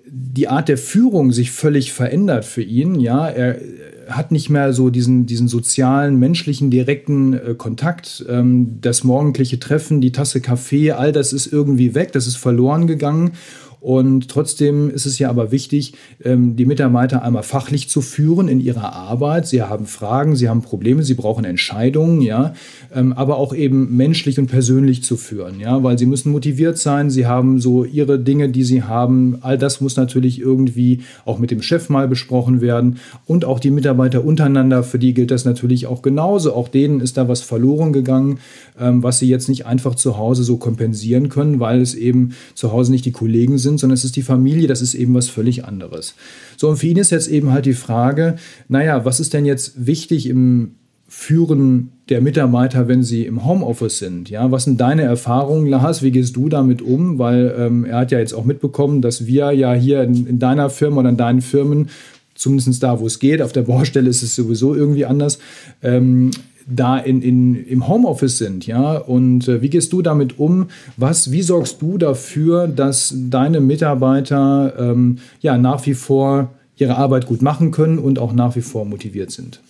die 0.06 0.46
Art 0.46 0.68
der 0.68 0.78
Führung 0.78 1.32
sich 1.32 1.50
völlig 1.50 1.92
verändert 1.92 2.44
für 2.44 2.62
ihn. 2.62 3.00
Ja, 3.00 3.26
er 3.26 3.58
hat 4.08 4.30
nicht 4.30 4.48
mehr 4.48 4.72
so 4.72 4.90
diesen, 4.90 5.26
diesen 5.26 5.48
sozialen, 5.48 6.18
menschlichen, 6.18 6.70
direkten 6.70 7.32
äh, 7.32 7.54
Kontakt. 7.56 8.24
Ähm, 8.28 8.78
das 8.80 9.02
morgendliche 9.02 9.58
Treffen, 9.58 10.00
die 10.00 10.12
Tasse 10.12 10.40
Kaffee, 10.40 10.92
all 10.92 11.10
das 11.10 11.32
ist 11.32 11.52
irgendwie 11.52 11.94
weg, 11.96 12.12
das 12.12 12.28
ist 12.28 12.36
verloren 12.36 12.86
gegangen. 12.86 13.32
Und 13.82 14.28
trotzdem 14.28 14.90
ist 14.90 15.06
es 15.06 15.18
ja 15.18 15.28
aber 15.28 15.50
wichtig, 15.50 15.94
ähm, 16.22 16.54
die 16.54 16.66
Mitarbeiter 16.66 17.24
einmal 17.24 17.42
fachlich 17.42 17.88
zu 17.88 18.00
führen 18.00 18.46
in 18.46 18.60
ihrer 18.60 18.92
Arbeit. 18.92 19.48
Sie 19.48 19.60
haben 19.60 19.86
Fragen, 19.86 20.36
sie 20.36 20.48
haben 20.48 20.62
Probleme, 20.62 21.02
sie 21.02 21.14
brauchen 21.14 21.44
Entscheidungen, 21.44 22.20
ja, 22.20 22.54
ähm, 22.94 23.12
aber 23.12 23.38
auch 23.38 23.52
eben 23.52 23.96
menschlich 23.96 24.38
und 24.38 24.46
persönlich 24.46 25.02
zu 25.02 25.16
führen, 25.16 25.58
ja, 25.58 25.82
weil 25.82 25.98
sie 25.98 26.06
müssen 26.06 26.30
motiviert 26.30 26.78
sein, 26.78 27.10
sie 27.10 27.26
haben 27.26 27.58
so 27.58 27.84
ihre 27.84 28.20
Dinge, 28.20 28.50
die 28.50 28.62
sie 28.62 28.84
haben. 28.84 29.38
All 29.40 29.58
das 29.58 29.80
muss 29.80 29.96
natürlich 29.96 30.40
irgendwie 30.40 31.00
auch 31.24 31.40
mit 31.40 31.50
dem 31.50 31.60
Chef 31.60 31.88
mal 31.88 32.06
besprochen 32.06 32.60
werden 32.60 32.98
und 33.26 33.44
auch 33.44 33.58
die 33.58 33.72
Mitarbeiter 33.72 34.24
untereinander, 34.24 34.84
für 34.84 35.00
die 35.00 35.12
gilt 35.12 35.32
das 35.32 35.44
natürlich 35.44 35.88
auch 35.88 36.02
genauso. 36.02 36.54
Auch 36.54 36.68
denen 36.68 37.00
ist 37.00 37.16
da 37.16 37.26
was 37.26 37.40
verloren 37.40 37.92
gegangen, 37.92 38.38
ähm, 38.78 39.02
was 39.02 39.18
sie 39.18 39.28
jetzt 39.28 39.48
nicht 39.48 39.66
einfach 39.66 39.96
zu 39.96 40.18
Hause 40.18 40.44
so 40.44 40.56
kompensieren 40.56 41.28
können, 41.28 41.58
weil 41.58 41.80
es 41.80 41.96
eben 41.96 42.34
zu 42.54 42.70
Hause 42.70 42.92
nicht 42.92 43.04
die 43.04 43.10
Kollegen 43.10 43.58
sind, 43.58 43.71
sind, 43.72 43.78
sondern 43.78 43.94
es 43.94 44.04
ist 44.04 44.16
die 44.16 44.22
Familie, 44.22 44.68
das 44.68 44.82
ist 44.82 44.94
eben 44.94 45.14
was 45.14 45.28
völlig 45.28 45.64
anderes. 45.64 46.14
So, 46.56 46.68
und 46.68 46.76
für 46.76 46.86
ihn 46.86 46.98
ist 46.98 47.10
jetzt 47.10 47.28
eben 47.28 47.52
halt 47.52 47.66
die 47.66 47.72
Frage, 47.72 48.36
naja, 48.68 49.04
was 49.04 49.20
ist 49.20 49.32
denn 49.32 49.44
jetzt 49.44 49.86
wichtig 49.86 50.28
im 50.28 50.72
Führen 51.08 51.90
der 52.08 52.22
Mitarbeiter, 52.22 52.88
wenn 52.88 53.02
sie 53.02 53.26
im 53.26 53.44
Homeoffice 53.44 53.98
sind? 53.98 54.30
Ja, 54.30 54.50
was 54.50 54.64
sind 54.64 54.80
deine 54.80 55.02
Erfahrungen, 55.02 55.66
Lars? 55.66 56.02
Wie 56.02 56.10
gehst 56.10 56.36
du 56.36 56.48
damit 56.48 56.80
um? 56.80 57.18
Weil 57.18 57.54
ähm, 57.58 57.84
er 57.84 57.98
hat 57.98 58.12
ja 58.12 58.18
jetzt 58.18 58.32
auch 58.32 58.44
mitbekommen, 58.44 59.02
dass 59.02 59.26
wir 59.26 59.52
ja 59.52 59.74
hier 59.74 60.02
in, 60.02 60.26
in 60.26 60.38
deiner 60.38 60.70
Firma 60.70 61.00
oder 61.00 61.10
in 61.10 61.18
deinen 61.18 61.42
Firmen 61.42 61.88
zumindest 62.34 62.82
da, 62.82 62.98
wo 62.98 63.06
es 63.06 63.18
geht. 63.18 63.42
Auf 63.42 63.52
der 63.52 63.62
Baustelle 63.62 64.08
ist 64.08 64.22
es 64.22 64.34
sowieso 64.34 64.74
irgendwie 64.74 65.04
anders. 65.04 65.38
Ähm, 65.82 66.30
da 66.66 66.98
in, 66.98 67.22
in, 67.22 67.64
im 67.66 67.88
Homeoffice 67.88 68.38
sind, 68.38 68.66
ja, 68.66 68.96
und 68.96 69.48
äh, 69.48 69.62
wie 69.62 69.70
gehst 69.70 69.92
du 69.92 70.02
damit 70.02 70.38
um? 70.38 70.68
Was, 70.96 71.32
wie 71.32 71.42
sorgst 71.42 71.82
du 71.82 71.98
dafür, 71.98 72.68
dass 72.68 73.14
deine 73.16 73.60
Mitarbeiter 73.60 74.74
ähm, 74.78 75.18
ja 75.40 75.58
nach 75.58 75.86
wie 75.86 75.94
vor 75.94 76.50
ihre 76.76 76.96
Arbeit 76.96 77.26
gut 77.26 77.42
machen 77.42 77.70
können 77.70 77.98
und 77.98 78.18
auch 78.18 78.32
nach 78.32 78.56
wie 78.56 78.62
vor 78.62 78.84
motiviert 78.84 79.30
sind? 79.30 79.60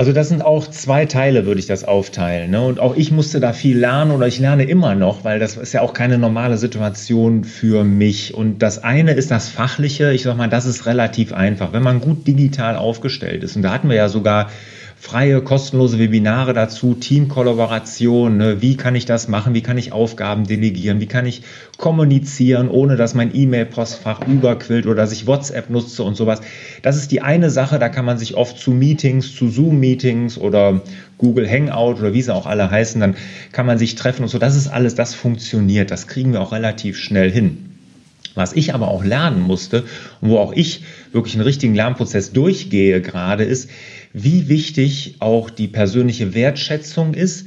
Also 0.00 0.12
das 0.12 0.28
sind 0.28 0.42
auch 0.42 0.66
zwei 0.66 1.04
Teile, 1.04 1.44
würde 1.44 1.60
ich 1.60 1.66
das 1.66 1.84
aufteilen. 1.84 2.52
Ne? 2.52 2.64
Und 2.64 2.80
auch 2.80 2.96
ich 2.96 3.12
musste 3.12 3.38
da 3.38 3.52
viel 3.52 3.76
lernen 3.76 4.12
oder 4.12 4.26
ich 4.26 4.38
lerne 4.38 4.64
immer 4.64 4.94
noch, 4.94 5.24
weil 5.24 5.38
das 5.38 5.58
ist 5.58 5.74
ja 5.74 5.82
auch 5.82 5.92
keine 5.92 6.16
normale 6.16 6.56
Situation 6.56 7.44
für 7.44 7.84
mich. 7.84 8.32
Und 8.32 8.60
das 8.60 8.82
eine 8.82 9.12
ist 9.12 9.30
das 9.30 9.50
Fachliche. 9.50 10.12
Ich 10.12 10.22
sage 10.22 10.38
mal, 10.38 10.48
das 10.48 10.64
ist 10.64 10.86
relativ 10.86 11.34
einfach. 11.34 11.74
Wenn 11.74 11.82
man 11.82 12.00
gut 12.00 12.26
digital 12.26 12.76
aufgestellt 12.76 13.42
ist, 13.42 13.56
und 13.56 13.62
da 13.62 13.72
hatten 13.72 13.90
wir 13.90 13.96
ja 13.96 14.08
sogar 14.08 14.48
freie, 15.00 15.40
kostenlose 15.40 15.98
Webinare 15.98 16.52
dazu, 16.52 16.92
Teamkollaboration, 16.92 18.36
ne? 18.36 18.60
wie 18.60 18.76
kann 18.76 18.94
ich 18.94 19.06
das 19.06 19.28
machen, 19.28 19.54
wie 19.54 19.62
kann 19.62 19.78
ich 19.78 19.92
Aufgaben 19.92 20.46
delegieren, 20.46 21.00
wie 21.00 21.06
kann 21.06 21.24
ich 21.24 21.40
kommunizieren, 21.78 22.68
ohne 22.68 22.96
dass 22.96 23.14
mein 23.14 23.34
E-Mail-Postfach 23.34 24.28
überquillt 24.28 24.84
oder 24.84 24.96
dass 24.96 25.12
ich 25.12 25.26
WhatsApp 25.26 25.70
nutze 25.70 26.02
und 26.02 26.16
sowas. 26.16 26.42
Das 26.82 26.96
ist 26.96 27.10
die 27.12 27.22
eine 27.22 27.48
Sache, 27.48 27.78
da 27.78 27.88
kann 27.88 28.04
man 28.04 28.18
sich 28.18 28.34
oft 28.34 28.58
zu 28.58 28.72
Meetings, 28.72 29.34
zu 29.34 29.48
Zoom-Meetings 29.48 30.36
oder 30.36 30.82
Google 31.16 31.48
Hangout 31.48 31.98
oder 31.98 32.12
wie 32.12 32.20
sie 32.20 32.34
auch 32.34 32.44
alle 32.44 32.70
heißen, 32.70 33.00
dann 33.00 33.16
kann 33.52 33.64
man 33.64 33.78
sich 33.78 33.94
treffen 33.94 34.24
und 34.24 34.28
so. 34.28 34.38
Das 34.38 34.54
ist 34.54 34.68
alles, 34.68 34.96
das 34.96 35.14
funktioniert, 35.14 35.90
das 35.90 36.08
kriegen 36.08 36.34
wir 36.34 36.42
auch 36.42 36.52
relativ 36.52 36.98
schnell 36.98 37.30
hin. 37.30 37.70
Was 38.34 38.52
ich 38.52 38.74
aber 38.74 38.88
auch 38.88 39.02
lernen 39.02 39.40
musste 39.40 39.84
und 40.20 40.28
wo 40.28 40.38
auch 40.38 40.52
ich 40.52 40.84
wirklich 41.12 41.34
einen 41.34 41.42
richtigen 41.42 41.74
Lernprozess 41.74 42.32
durchgehe 42.32 43.00
gerade, 43.00 43.44
ist, 43.44 43.70
wie 44.12 44.48
wichtig 44.48 45.16
auch 45.20 45.50
die 45.50 45.68
persönliche 45.68 46.34
Wertschätzung 46.34 47.14
ist 47.14 47.46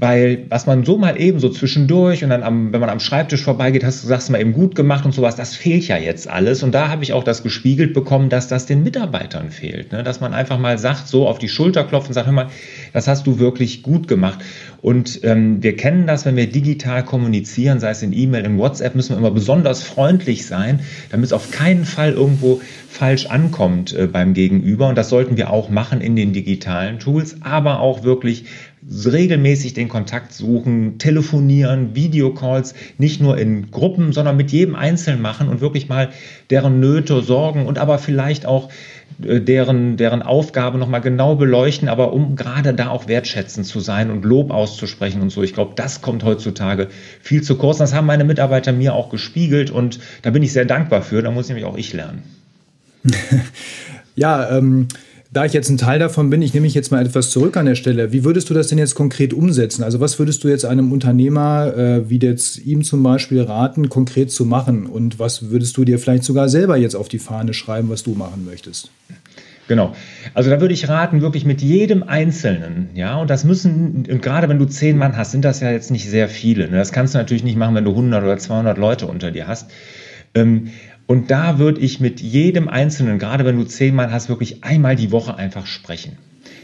weil 0.00 0.46
was 0.48 0.64
man 0.64 0.86
so 0.86 0.96
mal 0.96 1.20
eben 1.20 1.40
so 1.40 1.50
zwischendurch 1.50 2.24
und 2.24 2.30
dann, 2.30 2.42
am, 2.42 2.72
wenn 2.72 2.80
man 2.80 2.88
am 2.88 3.00
Schreibtisch 3.00 3.42
vorbeigeht, 3.42 3.84
hast 3.84 4.02
du 4.02 4.08
sagst 4.08 4.30
mal 4.30 4.40
eben 4.40 4.54
gut 4.54 4.74
gemacht 4.74 5.04
und 5.04 5.12
sowas, 5.12 5.36
das 5.36 5.54
fehlt 5.54 5.86
ja 5.88 5.98
jetzt 5.98 6.26
alles. 6.26 6.62
Und 6.62 6.72
da 6.72 6.88
habe 6.88 7.02
ich 7.02 7.12
auch 7.12 7.22
das 7.22 7.42
gespiegelt 7.42 7.92
bekommen, 7.92 8.30
dass 8.30 8.48
das 8.48 8.64
den 8.64 8.82
Mitarbeitern 8.82 9.50
fehlt. 9.50 9.92
Ne? 9.92 10.02
Dass 10.02 10.20
man 10.20 10.32
einfach 10.32 10.58
mal 10.58 10.78
sagt, 10.78 11.06
so 11.06 11.28
auf 11.28 11.38
die 11.38 11.50
Schulter 11.50 11.84
klopft 11.84 12.08
und 12.08 12.14
sagt, 12.14 12.26
hör 12.26 12.32
mal, 12.32 12.48
das 12.94 13.08
hast 13.08 13.26
du 13.26 13.38
wirklich 13.38 13.82
gut 13.82 14.08
gemacht. 14.08 14.38
Und 14.80 15.20
ähm, 15.22 15.62
wir 15.62 15.76
kennen 15.76 16.06
das, 16.06 16.24
wenn 16.24 16.36
wir 16.36 16.46
digital 16.46 17.04
kommunizieren, 17.04 17.78
sei 17.78 17.90
es 17.90 18.02
in 18.02 18.14
E-Mail, 18.14 18.46
in 18.46 18.56
WhatsApp, 18.56 18.94
müssen 18.94 19.10
wir 19.10 19.18
immer 19.18 19.30
besonders 19.30 19.82
freundlich 19.82 20.46
sein, 20.46 20.80
damit 21.10 21.26
es 21.26 21.32
auf 21.34 21.50
keinen 21.50 21.84
Fall 21.84 22.12
irgendwo 22.12 22.62
falsch 22.88 23.26
ankommt 23.26 23.92
äh, 23.92 24.06
beim 24.06 24.32
Gegenüber. 24.32 24.88
Und 24.88 24.96
das 24.96 25.10
sollten 25.10 25.36
wir 25.36 25.50
auch 25.50 25.68
machen 25.68 26.00
in 26.00 26.16
den 26.16 26.32
digitalen 26.32 26.98
Tools, 26.98 27.36
aber 27.42 27.80
auch 27.80 28.02
wirklich 28.02 28.46
regelmäßig 28.88 29.74
den 29.74 29.88
Kontakt 29.88 30.32
suchen, 30.32 30.98
telefonieren, 30.98 31.94
Videocalls, 31.94 32.74
nicht 32.98 33.20
nur 33.20 33.36
in 33.36 33.70
Gruppen, 33.70 34.12
sondern 34.12 34.36
mit 34.36 34.52
jedem 34.52 34.74
Einzelnen 34.74 35.20
machen 35.20 35.48
und 35.48 35.60
wirklich 35.60 35.88
mal 35.88 36.10
deren 36.48 36.80
Nöte, 36.80 37.20
Sorgen 37.20 37.66
und 37.66 37.78
aber 37.78 37.98
vielleicht 37.98 38.46
auch 38.46 38.70
äh, 39.22 39.40
deren, 39.40 39.96
deren 39.96 40.22
Aufgabe 40.22 40.78
nochmal 40.78 41.02
genau 41.02 41.34
beleuchten, 41.34 41.88
aber 41.88 42.12
um 42.12 42.36
gerade 42.36 42.72
da 42.72 42.88
auch 42.88 43.06
wertschätzend 43.06 43.66
zu 43.66 43.80
sein 43.80 44.10
und 44.10 44.24
Lob 44.24 44.50
auszusprechen 44.50 45.20
und 45.20 45.30
so. 45.30 45.42
Ich 45.42 45.52
glaube, 45.52 45.72
das 45.76 46.00
kommt 46.00 46.24
heutzutage 46.24 46.88
viel 47.20 47.42
zu 47.42 47.56
kurz. 47.56 47.78
Das 47.78 47.94
haben 47.94 48.06
meine 48.06 48.24
Mitarbeiter 48.24 48.72
mir 48.72 48.94
auch 48.94 49.10
gespiegelt 49.10 49.70
und 49.70 50.00
da 50.22 50.30
bin 50.30 50.42
ich 50.42 50.52
sehr 50.52 50.64
dankbar 50.64 51.02
für. 51.02 51.22
Da 51.22 51.30
muss 51.30 51.48
nämlich 51.48 51.66
auch 51.66 51.76
ich 51.76 51.92
lernen. 51.92 52.22
ja, 54.16 54.56
ähm, 54.56 54.88
da 55.32 55.44
ich 55.44 55.52
jetzt 55.52 55.68
ein 55.68 55.78
Teil 55.78 56.00
davon 56.00 56.28
bin, 56.28 56.42
ich 56.42 56.54
nehme 56.54 56.64
mich 56.64 56.74
jetzt 56.74 56.90
mal 56.90 57.04
etwas 57.04 57.30
zurück 57.30 57.56
an 57.56 57.66
der 57.66 57.76
Stelle. 57.76 58.12
Wie 58.12 58.24
würdest 58.24 58.50
du 58.50 58.54
das 58.54 58.66
denn 58.66 58.78
jetzt 58.78 58.96
konkret 58.96 59.32
umsetzen? 59.32 59.84
Also 59.84 60.00
was 60.00 60.18
würdest 60.18 60.42
du 60.42 60.48
jetzt 60.48 60.64
einem 60.64 60.90
Unternehmer, 60.90 61.76
äh, 61.76 62.10
wie 62.10 62.18
jetzt 62.18 62.58
ihm 62.58 62.82
zum 62.82 63.02
Beispiel 63.02 63.40
raten, 63.42 63.88
konkret 63.88 64.32
zu 64.32 64.44
machen? 64.44 64.86
Und 64.86 65.20
was 65.20 65.50
würdest 65.50 65.76
du 65.76 65.84
dir 65.84 66.00
vielleicht 66.00 66.24
sogar 66.24 66.48
selber 66.48 66.76
jetzt 66.76 66.96
auf 66.96 67.08
die 67.08 67.20
Fahne 67.20 67.54
schreiben, 67.54 67.90
was 67.90 68.02
du 68.02 68.14
machen 68.14 68.44
möchtest? 68.44 68.90
Genau. 69.68 69.94
Also 70.34 70.50
da 70.50 70.60
würde 70.60 70.74
ich 70.74 70.88
raten, 70.88 71.20
wirklich 71.20 71.44
mit 71.44 71.62
jedem 71.62 72.02
Einzelnen, 72.02 72.88
ja, 72.94 73.20
und 73.20 73.30
das 73.30 73.44
müssen, 73.44 74.04
und 74.10 74.20
gerade 74.20 74.48
wenn 74.48 74.58
du 74.58 74.64
zehn 74.64 74.98
Mann 74.98 75.16
hast, 75.16 75.30
sind 75.30 75.44
das 75.44 75.60
ja 75.60 75.70
jetzt 75.70 75.92
nicht 75.92 76.10
sehr 76.10 76.28
viele. 76.28 76.68
Ne? 76.68 76.76
Das 76.76 76.90
kannst 76.90 77.14
du 77.14 77.18
natürlich 77.18 77.44
nicht 77.44 77.56
machen, 77.56 77.76
wenn 77.76 77.84
du 77.84 77.92
100 77.92 78.24
oder 78.24 78.36
200 78.36 78.76
Leute 78.78 79.06
unter 79.06 79.30
dir 79.30 79.46
hast. 79.46 79.70
Ähm, 80.34 80.70
und 81.10 81.28
da 81.32 81.58
würde 81.58 81.80
ich 81.80 81.98
mit 81.98 82.20
jedem 82.20 82.68
Einzelnen, 82.68 83.18
gerade 83.18 83.44
wenn 83.44 83.56
du 83.56 83.64
zehnmal 83.64 84.12
hast, 84.12 84.28
wirklich 84.28 84.62
einmal 84.62 84.94
die 84.94 85.10
Woche 85.10 85.34
einfach 85.34 85.66
sprechen. 85.66 86.18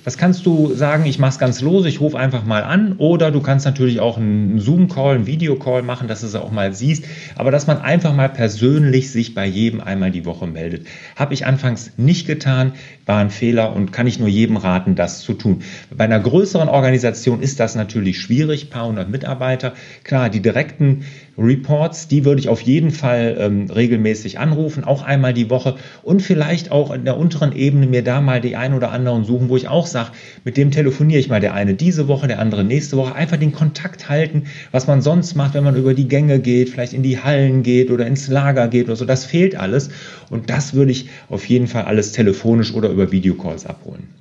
Das 0.05 0.19
kannst 0.19 0.47
du 0.47 0.73
sagen, 0.73 1.05
ich 1.05 1.19
mache 1.19 1.31
es 1.31 1.41
ganz 1.41 1.63
los, 1.63 1.85
ich 1.85 2.01
rufe 2.01 2.17
einfach 2.17 2.45
mal 2.45 2.63
an. 2.63 2.93
Oder 2.99 3.33
du 3.33 3.41
kannst 3.41 3.67
natürlich 3.67 3.99
auch 3.99 4.19
einen 4.19 4.61
Zoom-Call, 4.61 5.17
einen 5.17 5.27
Videocall 5.27 5.83
machen, 5.83 6.07
dass 6.07 6.21
du 6.21 6.29
es 6.29 6.37
auch 6.37 6.53
mal 6.53 6.73
siehst. 6.73 7.07
Aber 7.35 7.51
dass 7.51 7.67
man 7.67 7.79
einfach 7.79 8.15
mal 8.15 8.29
persönlich 8.29 9.11
sich 9.11 9.35
bei 9.35 9.47
jedem 9.47 9.81
einmal 9.81 10.13
die 10.13 10.25
Woche 10.25 10.47
meldet. 10.47 10.87
Habe 11.17 11.35
ich 11.35 11.45
anfangs 11.45 11.95
nicht 11.97 12.29
getan, 12.29 12.75
war 13.05 13.19
ein 13.19 13.31
Fehler 13.31 13.75
und 13.75 13.93
kann 13.93 14.07
ich 14.07 14.21
nur 14.21 14.29
jedem 14.29 14.59
raten, 14.59 14.95
das 14.95 15.23
zu 15.23 15.33
tun. 15.33 15.63
Bei 15.91 16.05
einer 16.05 16.21
größeren 16.21 16.69
Organisation 16.69 17.43
ist 17.43 17.59
das 17.59 17.75
natürlich 17.75 18.21
schwierig, 18.21 18.71
paar 18.71 18.87
hundert 18.87 19.11
Mitarbeiter. 19.11 19.73
Klar, 20.05 20.31
die 20.31 20.41
direkten 20.41 21.05
Reports, 21.39 22.09
die 22.09 22.25
würde 22.25 22.41
ich 22.41 22.49
auf 22.49 22.61
jeden 22.63 22.91
Fall 22.91 23.37
ähm, 23.39 23.71
regelmäßig 23.71 24.39
anrufen, 24.39 24.85
auch 24.85 25.03
einmal 25.03 25.35
die 25.35 25.51
Woche. 25.51 25.77
Und 26.03 26.23
vielleicht 26.23 26.73
auch 26.73 26.93
in 26.93 27.05
der 27.05 27.19
unteren 27.19 27.53
Ebene 27.53 27.87
mir 27.87 28.03
da 28.03 28.21
mal 28.21 28.41
die 28.41 28.57
ein 28.57 28.75
oder 28.75 28.91
anderen 28.91 29.25
suchen, 29.25 29.49
wo 29.49 29.57
ich 29.57 29.69
auch 29.69 29.87
sage, 29.87 30.13
mit 30.45 30.57
dem 30.57 30.71
telefoniere 30.71 31.21
ich 31.21 31.29
mal 31.29 31.41
der 31.41 31.55
eine 31.55 31.75
diese 31.75 32.09
Woche, 32.09 32.27
der 32.27 32.39
andere 32.39 32.65
nächste 32.65 32.97
Woche, 32.97 33.15
einfach 33.15 33.37
den 33.37 33.53
Kontakt 33.53 34.09
halten, 34.09 34.45
was 34.73 34.87
man 34.87 35.03
sonst 35.03 35.35
macht, 35.35 35.55
wenn 35.55 35.65
man 35.65 35.77
über 35.77 35.95
die 35.95 36.09
Gänge 36.09 36.39
geht, 36.39 36.71
vielleicht 36.71 36.95
in 36.95 37.03
die 37.03 37.23
Hallen 37.23 37.63
geht 37.63 37.91
oder 37.91 38.07
ins 38.07 38.29
Lager 38.29 38.69
geht 38.69 38.87
oder 38.87 38.97
so, 38.97 39.05
das 39.05 39.25
fehlt 39.25 39.57
alles. 39.57 39.91
Und 40.31 40.51
das 40.51 40.75
würde 40.75 40.93
ich 40.93 41.09
auf 41.29 41.47
jeden 41.47 41.67
Fall 41.67 41.85
alles 41.85 42.13
telefonisch 42.13 42.73
oder 42.75 42.89
über 42.89 43.13
Videocalls 43.13 43.67
abholen. 43.67 44.16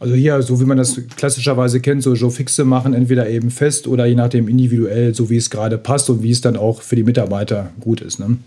Also 0.00 0.14
hier, 0.14 0.40
so 0.40 0.58
wie 0.60 0.64
man 0.64 0.78
das 0.78 0.98
klassischerweise 1.14 1.78
kennt, 1.80 2.02
so 2.02 2.30
Fixe 2.30 2.64
machen, 2.64 2.94
entweder 2.94 3.28
eben 3.28 3.50
fest 3.50 3.86
oder 3.86 4.06
je 4.06 4.14
nachdem 4.14 4.48
individuell, 4.48 5.14
so 5.14 5.28
wie 5.28 5.36
es 5.36 5.50
gerade 5.50 5.76
passt 5.76 6.08
und 6.08 6.22
wie 6.22 6.30
es 6.30 6.40
dann 6.40 6.56
auch 6.56 6.80
für 6.80 6.96
die 6.96 7.02
Mitarbeiter 7.02 7.70
gut 7.80 8.00
ist. 8.00 8.18
Ne? 8.18 8.38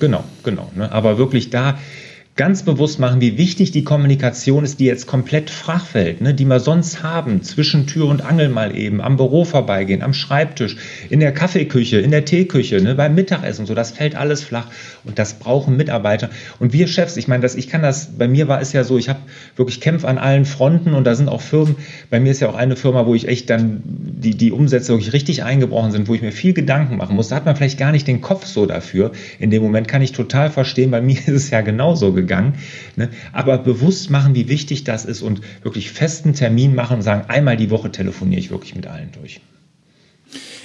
Genau, 0.00 0.24
genau. 0.42 0.68
Ne? 0.74 0.90
Aber 0.90 1.16
wirklich 1.16 1.48
da 1.48 1.78
ganz 2.36 2.62
bewusst 2.62 2.98
machen, 2.98 3.20
wie 3.20 3.36
wichtig 3.36 3.70
die 3.70 3.84
Kommunikation 3.84 4.64
ist, 4.64 4.80
die 4.80 4.86
jetzt 4.86 5.06
komplett 5.06 5.50
flach 5.50 5.84
fällt, 5.84 6.22
ne, 6.22 6.32
die 6.32 6.46
wir 6.46 6.58
sonst 6.58 7.02
haben, 7.02 7.42
zwischen 7.42 7.86
Tür 7.86 8.06
und 8.06 8.24
Angel 8.24 8.48
mal 8.48 8.74
eben, 8.74 9.02
am 9.02 9.18
Büro 9.18 9.44
vorbeigehen, 9.44 10.00
am 10.00 10.14
Schreibtisch, 10.14 10.76
in 11.10 11.20
der 11.20 11.32
Kaffeeküche, 11.32 11.98
in 11.98 12.10
der 12.10 12.24
Teeküche, 12.24 12.80
ne, 12.80 12.94
beim 12.94 13.14
Mittagessen, 13.14 13.66
so, 13.66 13.74
das 13.74 13.90
fällt 13.90 14.14
alles 14.14 14.42
flach 14.42 14.68
und 15.04 15.18
das 15.18 15.34
brauchen 15.34 15.76
Mitarbeiter. 15.76 16.30
Und 16.58 16.72
wir 16.72 16.86
Chefs, 16.86 17.18
ich 17.18 17.28
meine, 17.28 17.46
ich 17.46 17.68
kann 17.68 17.82
das, 17.82 18.16
bei 18.16 18.26
mir 18.26 18.48
war 18.48 18.62
es 18.62 18.72
ja 18.72 18.84
so, 18.84 18.96
ich 18.96 19.10
habe 19.10 19.20
wirklich 19.56 19.82
Kämpfe 19.82 20.08
an 20.08 20.16
allen 20.16 20.46
Fronten 20.46 20.94
und 20.94 21.04
da 21.04 21.14
sind 21.14 21.28
auch 21.28 21.42
Firmen, 21.42 21.76
bei 22.08 22.20
mir 22.20 22.30
ist 22.30 22.40
ja 22.40 22.48
auch 22.48 22.56
eine 22.56 22.76
Firma, 22.76 23.04
wo 23.04 23.14
ich 23.14 23.28
echt 23.28 23.50
dann 23.50 23.82
die, 23.84 24.34
die 24.34 24.52
Umsätze 24.52 24.92
wirklich 24.92 25.12
richtig 25.12 25.42
eingebrochen 25.42 25.90
sind, 25.92 26.08
wo 26.08 26.14
ich 26.14 26.22
mir 26.22 26.32
viel 26.32 26.54
Gedanken 26.54 26.96
machen 26.96 27.16
muss. 27.16 27.28
Da 27.28 27.36
hat 27.36 27.44
man 27.44 27.56
vielleicht 27.56 27.78
gar 27.78 27.92
nicht 27.92 28.06
den 28.06 28.22
Kopf 28.22 28.46
so 28.46 28.64
dafür. 28.64 29.12
In 29.38 29.50
dem 29.50 29.62
Moment 29.62 29.88
kann 29.88 30.00
ich 30.00 30.12
total 30.12 30.48
verstehen, 30.48 30.90
bei 30.90 31.02
mir 31.02 31.18
ist 31.26 31.28
es 31.28 31.50
ja 31.50 31.60
genauso 31.60 32.12
gegangen 32.14 32.19
gegangen. 32.20 32.54
Ne? 32.96 33.08
Aber 33.32 33.58
bewusst 33.58 34.10
machen, 34.10 34.34
wie 34.34 34.48
wichtig 34.48 34.84
das 34.84 35.04
ist 35.04 35.22
und 35.22 35.40
wirklich 35.62 35.90
festen 35.90 36.34
Termin 36.34 36.74
machen 36.74 36.96
und 36.96 37.02
sagen, 37.02 37.24
einmal 37.28 37.56
die 37.56 37.70
Woche 37.70 37.90
telefoniere 37.90 38.40
ich 38.40 38.50
wirklich 38.50 38.74
mit 38.74 38.86
allen 38.86 39.10
durch. 39.12 39.40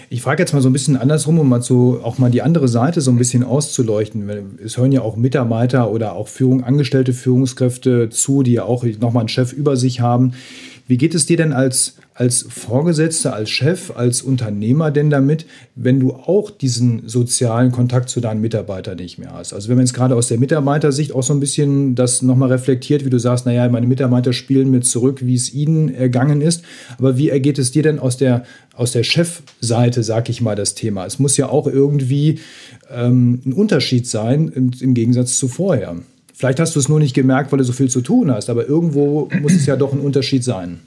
Ich 0.10 0.22
frage 0.22 0.44
jetzt 0.44 0.54
mal 0.54 0.62
so 0.62 0.70
ein 0.70 0.74
bisschen 0.74 0.98
andersrum, 0.98 1.40
um 1.40 1.50
mal 1.50 1.62
so 1.62 2.00
auch 2.04 2.20
mal 2.20 2.30
die 2.30 2.42
andere 2.42 2.68
Seite 2.68 3.02
so 3.02 3.10
ein 3.10 3.18
bisschen 3.18 3.44
auszuleuchten. 3.44 4.30
Es 4.64 4.78
hören 4.78 4.92
ja 4.92 5.02
auch 5.02 5.16
Mitarbeiter 5.16 5.90
oder 5.90 6.14
auch 6.14 6.28
Führung, 6.28 6.64
angestellte 6.64 7.14
Führungskräfte 7.14 8.10
zu, 8.10 8.44
die 8.44 8.54
ja 8.54 8.64
auch 8.64 8.84
nochmal 9.00 9.22
einen 9.22 9.30
Chef 9.30 9.52
über 9.52 9.78
sich 9.78 10.02
haben. 10.02 10.34
Wie 10.88 10.98
geht 10.98 11.16
es 11.16 11.26
dir 11.26 11.38
denn 11.38 11.52
als, 11.52 11.96
als 12.14 12.46
Vorgesetzter, 12.48 13.34
als 13.34 13.50
Chef, 13.50 13.92
als 13.96 14.22
Unternehmer 14.22 14.92
denn 14.92 15.10
damit, 15.10 15.48
wenn 15.76 16.00
du 16.00 16.14
auch 16.14 16.52
diesen 16.52 17.10
sozialen 17.10 17.72
Kontakt 17.72 18.10
zu 18.10 18.22
deinen 18.22 18.40
Mitarbeitern 18.40 18.98
nicht 18.98 19.18
mehr 19.18 19.34
hast? 19.34 19.54
Also 19.54 19.68
wenn 19.68 19.78
man 19.78 19.86
jetzt 19.86 19.96
gerade 19.96 20.16
aus 20.16 20.28
der 20.28 20.38
Mitarbeitersicht 20.38 21.12
auch 21.12 21.24
so 21.24 21.34
ein 21.34 21.40
bisschen 21.40 21.96
das 21.96 22.22
nochmal 22.22 22.52
reflektiert, 22.52 23.04
wie 23.04 23.10
du 23.10 23.20
sagst, 23.20 23.48
naja, 23.48 23.68
meine 23.68 23.88
Mitarbeiter 23.88 24.32
spielen 24.32 24.70
mir 24.70 24.82
zurück, 24.82 25.26
wie 25.26 25.34
es 25.34 25.52
ihnen 25.56 25.94
ergangen 25.94 26.42
ist. 26.42 26.64
Aber 27.00 27.18
wie 27.18 27.30
ergeht 27.30 27.58
es 27.58 27.72
dir 27.72 27.82
denn 27.82 27.98
aus 27.98 28.18
der, 28.18 28.44
aus 28.76 28.92
der 28.92 29.04
Chefseite, 29.04 30.04
sag 30.04 30.30
ich 30.30 30.40
mal, 30.40 30.56
das 30.56 30.76
Thema? 30.76 31.08
Es 31.08 31.18
muss 31.18 31.36
ja 31.36 31.50
auch 31.50 31.66
irgendwie 31.66 32.40
ähm, 32.92 33.42
ein 33.44 33.54
Unterschied 33.54 34.06
sein 34.08 34.50
im, 34.50 34.70
im 34.80 34.94
Gegensatz 34.94 35.40
zu 35.40 35.48
vorher. 35.48 35.96
Vielleicht 36.38 36.60
hast 36.60 36.76
du 36.76 36.80
es 36.80 36.90
nur 36.90 37.00
nicht 37.00 37.14
gemerkt, 37.14 37.52
weil 37.52 37.60
du 37.60 37.64
so 37.64 37.72
viel 37.72 37.90
zu 37.90 38.02
tun 38.02 38.30
hast, 38.30 38.50
aber 38.50 38.68
irgendwo 38.68 39.30
muss 39.42 39.54
es 39.54 39.66
ja 39.66 39.78
doch 39.78 39.94
ein 39.94 40.02
Unterschied 40.02 40.44
sein. 40.44 40.82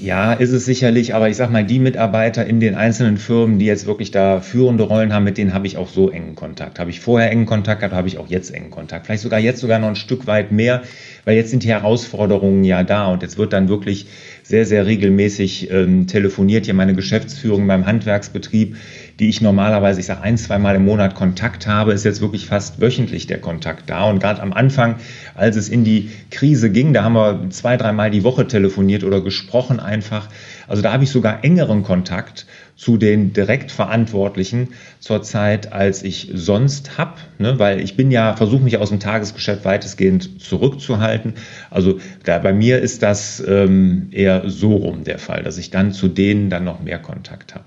Ja, 0.00 0.32
ist 0.32 0.50
es 0.50 0.64
sicherlich, 0.64 1.14
aber 1.14 1.28
ich 1.28 1.36
sag 1.36 1.50
mal, 1.50 1.64
die 1.64 1.78
Mitarbeiter 1.78 2.44
in 2.44 2.58
den 2.58 2.74
einzelnen 2.74 3.16
Firmen, 3.16 3.58
die 3.58 3.66
jetzt 3.66 3.86
wirklich 3.86 4.10
da 4.10 4.40
führende 4.40 4.84
Rollen 4.84 5.12
haben, 5.12 5.24
mit 5.24 5.38
denen 5.38 5.54
habe 5.54 5.66
ich 5.66 5.76
auch 5.76 5.88
so 5.88 6.10
engen 6.10 6.34
Kontakt. 6.34 6.78
Habe 6.78 6.90
ich 6.90 7.00
vorher 7.00 7.30
engen 7.30 7.46
Kontakt 7.46 7.80
gehabt, 7.80 7.94
habe 7.94 8.08
ich 8.08 8.18
auch 8.18 8.28
jetzt 8.28 8.52
engen 8.52 8.70
Kontakt. 8.70 9.06
Vielleicht 9.06 9.22
sogar 9.22 9.38
jetzt 9.38 9.60
sogar 9.60 9.78
noch 9.78 9.88
ein 9.88 9.96
Stück 9.96 10.26
weit 10.26 10.50
mehr, 10.50 10.82
weil 11.24 11.36
jetzt 11.36 11.50
sind 11.50 11.62
die 11.62 11.68
Herausforderungen 11.68 12.64
ja 12.64 12.82
da 12.82 13.06
und 13.06 13.22
jetzt 13.22 13.38
wird 13.38 13.52
dann 13.52 13.68
wirklich 13.68 14.06
sehr, 14.42 14.66
sehr 14.66 14.84
regelmäßig 14.84 15.70
ähm, 15.70 16.06
telefoniert. 16.06 16.64
Hier 16.64 16.74
meine 16.74 16.94
Geschäftsführung 16.94 17.66
beim 17.66 17.86
Handwerksbetrieb, 17.86 18.76
die 19.18 19.28
ich 19.28 19.40
normalerweise, 19.40 20.00
ich 20.00 20.06
sage 20.06 20.22
ein, 20.22 20.36
zwei 20.36 20.58
Mal 20.58 20.76
im 20.76 20.84
Monat 20.84 21.14
Kontakt 21.14 21.66
habe, 21.66 21.92
ist 21.92 22.04
jetzt 22.04 22.20
wirklich 22.20 22.46
fast 22.46 22.80
wöchentlich 22.80 23.26
der 23.26 23.40
Kontakt 23.40 23.88
da. 23.88 24.08
Und 24.08 24.20
gerade 24.20 24.42
am 24.42 24.52
Anfang, 24.52 24.96
als 25.34 25.56
es 25.56 25.68
in 25.68 25.84
die 25.84 26.10
Krise 26.30 26.70
ging, 26.70 26.92
da 26.92 27.04
haben 27.04 27.14
wir 27.14 27.50
zwei, 27.50 27.76
dreimal 27.76 28.10
die 28.10 28.24
Woche 28.24 28.46
telefoniert 28.46 29.04
oder 29.04 29.20
gesprochen 29.20 29.78
einfach. 29.80 30.28
Also 30.66 30.82
da 30.82 30.92
habe 30.92 31.04
ich 31.04 31.10
sogar 31.10 31.44
engeren 31.44 31.82
Kontakt 31.82 32.46
zu 32.76 32.96
den 32.96 33.32
Direktverantwortlichen 33.32 34.70
zurzeit, 34.98 35.72
als 35.72 36.02
ich 36.02 36.30
sonst 36.34 36.98
habe, 36.98 37.14
ne? 37.38 37.58
weil 37.58 37.80
ich 37.80 37.96
bin 37.96 38.10
ja, 38.10 38.34
versuche 38.34 38.64
mich 38.64 38.78
aus 38.78 38.88
dem 38.88 38.98
Tagesgeschäft 38.98 39.64
weitestgehend 39.64 40.42
zurückzuhalten. 40.42 41.34
Also 41.70 42.00
da, 42.24 42.38
bei 42.38 42.52
mir 42.52 42.80
ist 42.80 43.02
das 43.02 43.42
ähm, 43.46 44.08
eher 44.10 44.48
so 44.50 44.74
rum 44.74 45.04
der 45.04 45.20
Fall, 45.20 45.44
dass 45.44 45.58
ich 45.58 45.70
dann 45.70 45.92
zu 45.92 46.08
denen 46.08 46.50
dann 46.50 46.64
noch 46.64 46.82
mehr 46.82 46.98
Kontakt 46.98 47.54
habe. 47.54 47.64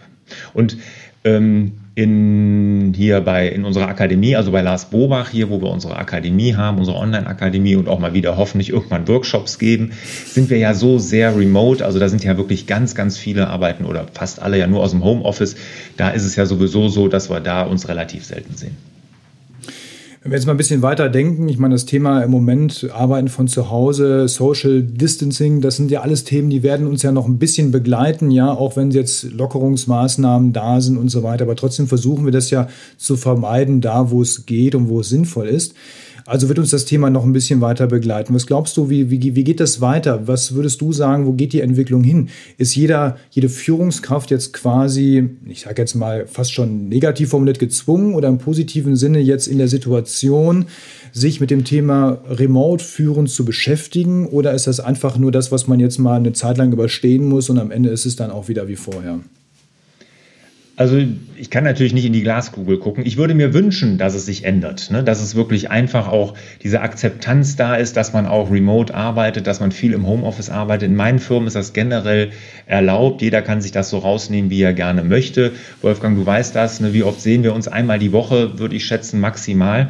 Und 0.54 0.78
ähm, 1.24 1.74
in, 1.98 2.94
hier 2.96 3.22
bei, 3.22 3.48
in 3.48 3.66
unserer 3.66 3.88
Akademie, 3.88 4.36
also 4.36 4.52
bei 4.52 4.62
Lars 4.62 4.92
Bobach 4.92 5.30
hier, 5.30 5.50
wo 5.50 5.62
wir 5.62 5.70
unsere 5.72 5.98
Akademie 5.98 6.54
haben, 6.54 6.78
unsere 6.78 6.96
Online-Akademie 6.96 7.76
und 7.76 7.90
auch 7.90 7.98
mal 7.98 8.14
wieder 8.14 8.38
hoffentlich 8.38 8.70
irgendwann 8.70 9.08
Workshops 9.08 9.58
geben, 9.58 9.94
sind 10.28 10.52
wir 10.52 10.60
ja 10.60 10.76
so 10.76 11.00
sehr 11.00 11.36
remote. 11.36 11.84
Also 11.84 11.98
da 11.98 12.08
sind 12.08 12.24
ja 12.24 12.38
wirklich 12.38 12.68
ganz, 12.68 12.94
ganz 12.94 13.18
viele 13.18 13.48
Arbeiten 13.48 13.84
oder 13.84 14.06
fast 14.14 14.40
alle 14.40 14.60
ja 14.60 14.68
nur 14.68 14.84
aus 14.84 14.92
dem 14.92 15.04
Homeoffice. 15.04 15.56
Da 15.98 16.10
ist 16.10 16.24
es 16.24 16.36
ja 16.36 16.46
sowieso 16.46 16.88
so, 16.88 17.08
dass 17.08 17.32
wir 17.32 17.40
da 17.40 17.64
uns 17.64 17.90
relativ 17.90 18.26
selten 18.26 18.56
sehen. 18.56 18.78
Wenn 20.28 20.34
wir 20.34 20.40
jetzt 20.40 20.46
mal 20.46 20.56
ein 20.56 20.58
bisschen 20.58 20.82
weiter 20.82 21.08
denken, 21.08 21.48
ich 21.48 21.58
meine, 21.58 21.76
das 21.76 21.86
Thema 21.86 22.22
im 22.22 22.32
Moment 22.32 22.90
Arbeiten 22.92 23.30
von 23.30 23.48
zu 23.48 23.70
Hause, 23.70 24.28
Social 24.28 24.84
Distancing, 24.84 25.62
das 25.62 25.78
sind 25.78 25.90
ja 25.90 26.02
alles 26.02 26.26
Themen, 26.26 26.50
die 26.50 26.64
werden 26.64 26.86
uns 26.86 27.02
ja 27.02 27.14
noch 27.14 27.28
ein 27.28 27.38
bisschen 27.38 27.72
begleiten, 27.72 28.30
ja, 28.30 28.52
auch 28.52 28.76
wenn 28.76 28.92
jetzt 28.92 29.32
Lockerungsmaßnahmen 29.32 30.52
da 30.52 30.82
sind 30.82 30.98
und 30.98 31.08
so 31.08 31.24
weiter. 31.24 31.46
Aber 31.46 31.56
trotzdem 31.56 31.88
versuchen 31.88 32.26
wir 32.26 32.34
das 32.34 32.50
ja 32.50 32.68
zu 32.98 33.16
vermeiden, 33.16 33.80
da 33.80 34.12
wo 34.12 34.22
es 34.22 34.46
geht 34.46 34.76
und 34.76 34.90
wo 34.90 35.00
es 35.00 35.08
sinnvoll 35.08 35.48
ist. 35.48 35.76
Also 36.28 36.50
wird 36.50 36.60
uns 36.60 36.72
das 36.72 36.84
Thema 36.84 37.10
noch 37.10 37.24
ein 37.24 37.32
bisschen 37.32 37.62
weiter 37.62 37.88
begleiten. 37.88 38.36
Was 38.36 38.48
glaubst 38.48 38.76
du, 38.76 38.90
wie, 38.90 39.10
wie, 39.10 39.36
wie 39.36 39.44
geht 39.46 39.62
das 39.62 39.80
weiter? 39.80 40.28
Was 40.28 40.54
würdest 40.54 40.82
du 40.82 40.92
sagen, 40.92 41.26
wo 41.26 41.32
geht 41.32 41.54
die 41.54 41.62
Entwicklung 41.62 42.04
hin? 42.04 42.28
Ist 42.58 42.76
jeder, 42.76 43.16
jede 43.30 43.48
Führungskraft 43.48 44.30
jetzt 44.30 44.52
quasi, 44.52 45.30
ich 45.46 45.62
sage 45.62 45.82
jetzt 45.82 45.96
mal 45.96 46.28
fast 46.28 46.52
schon 46.52 46.90
negativ 46.90 47.30
formuliert, 47.30 47.60
gezwungen 47.60 48.14
oder 48.14 48.28
im 48.28 48.40
positiven 48.40 48.98
Sinne 48.98 49.20
jetzt 49.20 49.48
in 49.48 49.58
der 49.58 49.70
Situation, 49.70 50.66
sich 51.14 51.40
mit 51.40 51.50
dem 51.50 51.64
Thema 51.64 52.22
Remote-Führen 52.28 53.28
zu 53.28 53.46
beschäftigen? 53.46 54.28
Oder 54.28 54.54
ist 54.54 54.68
das 54.68 54.82
einfach 54.82 55.18
nur 55.18 55.32
das, 55.32 55.54
was 55.54 55.68
man 55.68 55.80
jetzt 55.80 55.98
mal 55.98 56.18
eine 56.18 56.34
Zeit 56.34 56.58
lang 56.58 56.74
überstehen 56.74 57.26
muss 57.26 57.50
und 57.50 57.58
am 57.58 57.72
Ende 57.72 57.88
ist 57.88 58.06
es 58.06 58.18
dann 58.18 58.32
auch 58.32 58.50
wieder 58.50 58.68
wie 58.68 58.76
vorher? 58.76 59.22
Also 60.78 61.02
ich 61.36 61.50
kann 61.50 61.64
natürlich 61.64 61.94
nicht 61.94 62.06
in 62.06 62.14
die 62.14 62.22
Glaskugel 62.22 62.78
gucken. 62.78 63.04
Ich 63.04 63.18
würde 63.18 63.34
mir 63.34 63.56
wünschen, 63.56 63.98
dass 63.98 64.14
es 64.14 64.28
sich 64.28 64.46
ändert, 64.46 64.92
ne? 64.92 65.04
dass 65.04 65.24
es 65.24 65.34
wirklich 65.34 65.72
einfach 65.72 66.08
auch 66.08 66.36
diese 66.62 66.82
Akzeptanz 66.82 67.56
da 67.56 67.74
ist, 67.74 67.98
dass 67.98 68.14
man 68.14 68.28
auch 68.28 68.52
remote 68.52 68.94
arbeitet, 68.94 69.48
dass 69.48 69.60
man 69.60 69.72
viel 69.72 69.94
im 69.94 70.06
Homeoffice 70.06 70.52
arbeitet. 70.52 70.90
In 70.90 70.96
meinen 70.96 71.18
Firmen 71.18 71.48
ist 71.48 71.56
das 71.56 71.74
generell 71.74 72.30
erlaubt. 72.68 73.24
Jeder 73.24 73.42
kann 73.42 73.60
sich 73.60 73.72
das 73.72 73.90
so 73.90 73.98
rausnehmen, 73.98 74.52
wie 74.52 74.62
er 74.62 74.74
gerne 74.74 75.04
möchte. 75.04 75.54
Wolfgang, 75.82 76.16
du 76.16 76.24
weißt 76.24 76.56
das. 76.56 76.80
Ne? 76.80 76.94
Wie 76.94 77.02
oft 77.02 77.22
sehen 77.22 77.42
wir 77.42 77.56
uns 77.56 77.68
einmal 77.68 77.98
die 77.98 78.12
Woche, 78.12 78.60
würde 78.60 78.76
ich 78.76 78.86
schätzen, 78.86 79.20
maximal. 79.20 79.90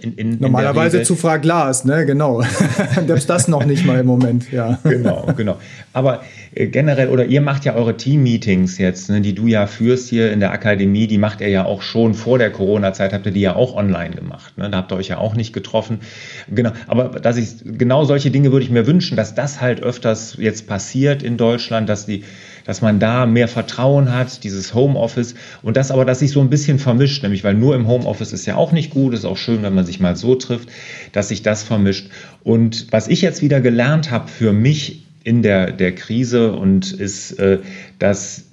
In, 0.00 0.14
in, 0.14 0.38
Normalerweise 0.40 1.00
in 1.00 1.04
zu 1.04 1.16
Fraglas, 1.16 1.84
ne, 1.84 2.06
genau. 2.06 2.42
Selbst 3.06 3.28
das 3.28 3.46
noch 3.46 3.66
nicht 3.66 3.84
mal 3.84 4.00
im 4.00 4.06
Moment, 4.06 4.50
ja. 4.50 4.78
Genau, 4.84 5.28
genau. 5.36 5.58
Aber 5.92 6.22
äh, 6.54 6.68
generell, 6.68 7.08
oder 7.08 7.26
ihr 7.26 7.42
macht 7.42 7.66
ja 7.66 7.74
eure 7.74 7.96
Team-Meetings 7.98 8.78
jetzt, 8.78 9.10
ne, 9.10 9.20
die 9.20 9.34
du 9.34 9.46
ja 9.48 9.66
führst 9.66 10.08
hier 10.08 10.32
in 10.32 10.40
der 10.40 10.50
Akademie, 10.52 11.06
die 11.08 11.18
macht 11.18 11.42
ihr 11.42 11.48
ja 11.48 11.66
auch 11.66 11.82
schon 11.82 12.14
vor 12.14 12.38
der 12.38 12.50
Corona-Zeit, 12.50 13.12
habt 13.12 13.26
ihr 13.26 13.32
die 13.32 13.42
ja 13.42 13.54
auch 13.54 13.76
online 13.76 14.14
gemacht. 14.14 14.56
Ne? 14.56 14.70
Da 14.70 14.78
habt 14.78 14.92
ihr 14.92 14.96
euch 14.96 15.08
ja 15.08 15.18
auch 15.18 15.34
nicht 15.34 15.52
getroffen. 15.52 16.00
Genau, 16.48 16.72
aber 16.86 17.20
dass 17.20 17.36
ich, 17.36 17.56
genau 17.62 18.04
solche 18.04 18.30
Dinge 18.30 18.50
würde 18.50 18.64
ich 18.64 18.70
mir 18.70 18.86
wünschen, 18.86 19.16
dass 19.16 19.34
das 19.34 19.60
halt 19.60 19.82
öfters 19.82 20.36
jetzt 20.38 20.66
passiert 20.66 21.22
in 21.22 21.36
Deutschland, 21.36 21.90
dass 21.90 22.06
die 22.06 22.24
dass 22.64 22.82
man 22.82 22.98
da 22.98 23.26
mehr 23.26 23.48
Vertrauen 23.48 24.12
hat, 24.12 24.44
dieses 24.44 24.74
Homeoffice 24.74 25.34
und 25.62 25.76
das 25.76 25.90
aber, 25.90 26.04
dass 26.04 26.20
sich 26.20 26.30
so 26.30 26.40
ein 26.40 26.50
bisschen 26.50 26.78
vermischt, 26.78 27.22
nämlich 27.22 27.44
weil 27.44 27.54
nur 27.54 27.74
im 27.74 27.86
Homeoffice 27.86 28.32
ist 28.32 28.46
ja 28.46 28.56
auch 28.56 28.72
nicht 28.72 28.90
gut, 28.90 29.14
ist 29.14 29.24
auch 29.24 29.36
schön, 29.36 29.62
wenn 29.62 29.74
man 29.74 29.86
sich 29.86 30.00
mal 30.00 30.16
so 30.16 30.34
trifft, 30.34 30.68
dass 31.12 31.28
sich 31.28 31.42
das 31.42 31.62
vermischt. 31.62 32.10
Und 32.42 32.86
was 32.90 33.08
ich 33.08 33.22
jetzt 33.22 33.42
wieder 33.42 33.60
gelernt 33.60 34.10
habe 34.10 34.28
für 34.28 34.52
mich 34.52 35.06
in 35.24 35.42
der, 35.42 35.72
der 35.72 35.94
Krise 35.94 36.52
und 36.52 36.92
ist, 36.92 37.38
äh, 37.38 37.58
dass 37.98 38.46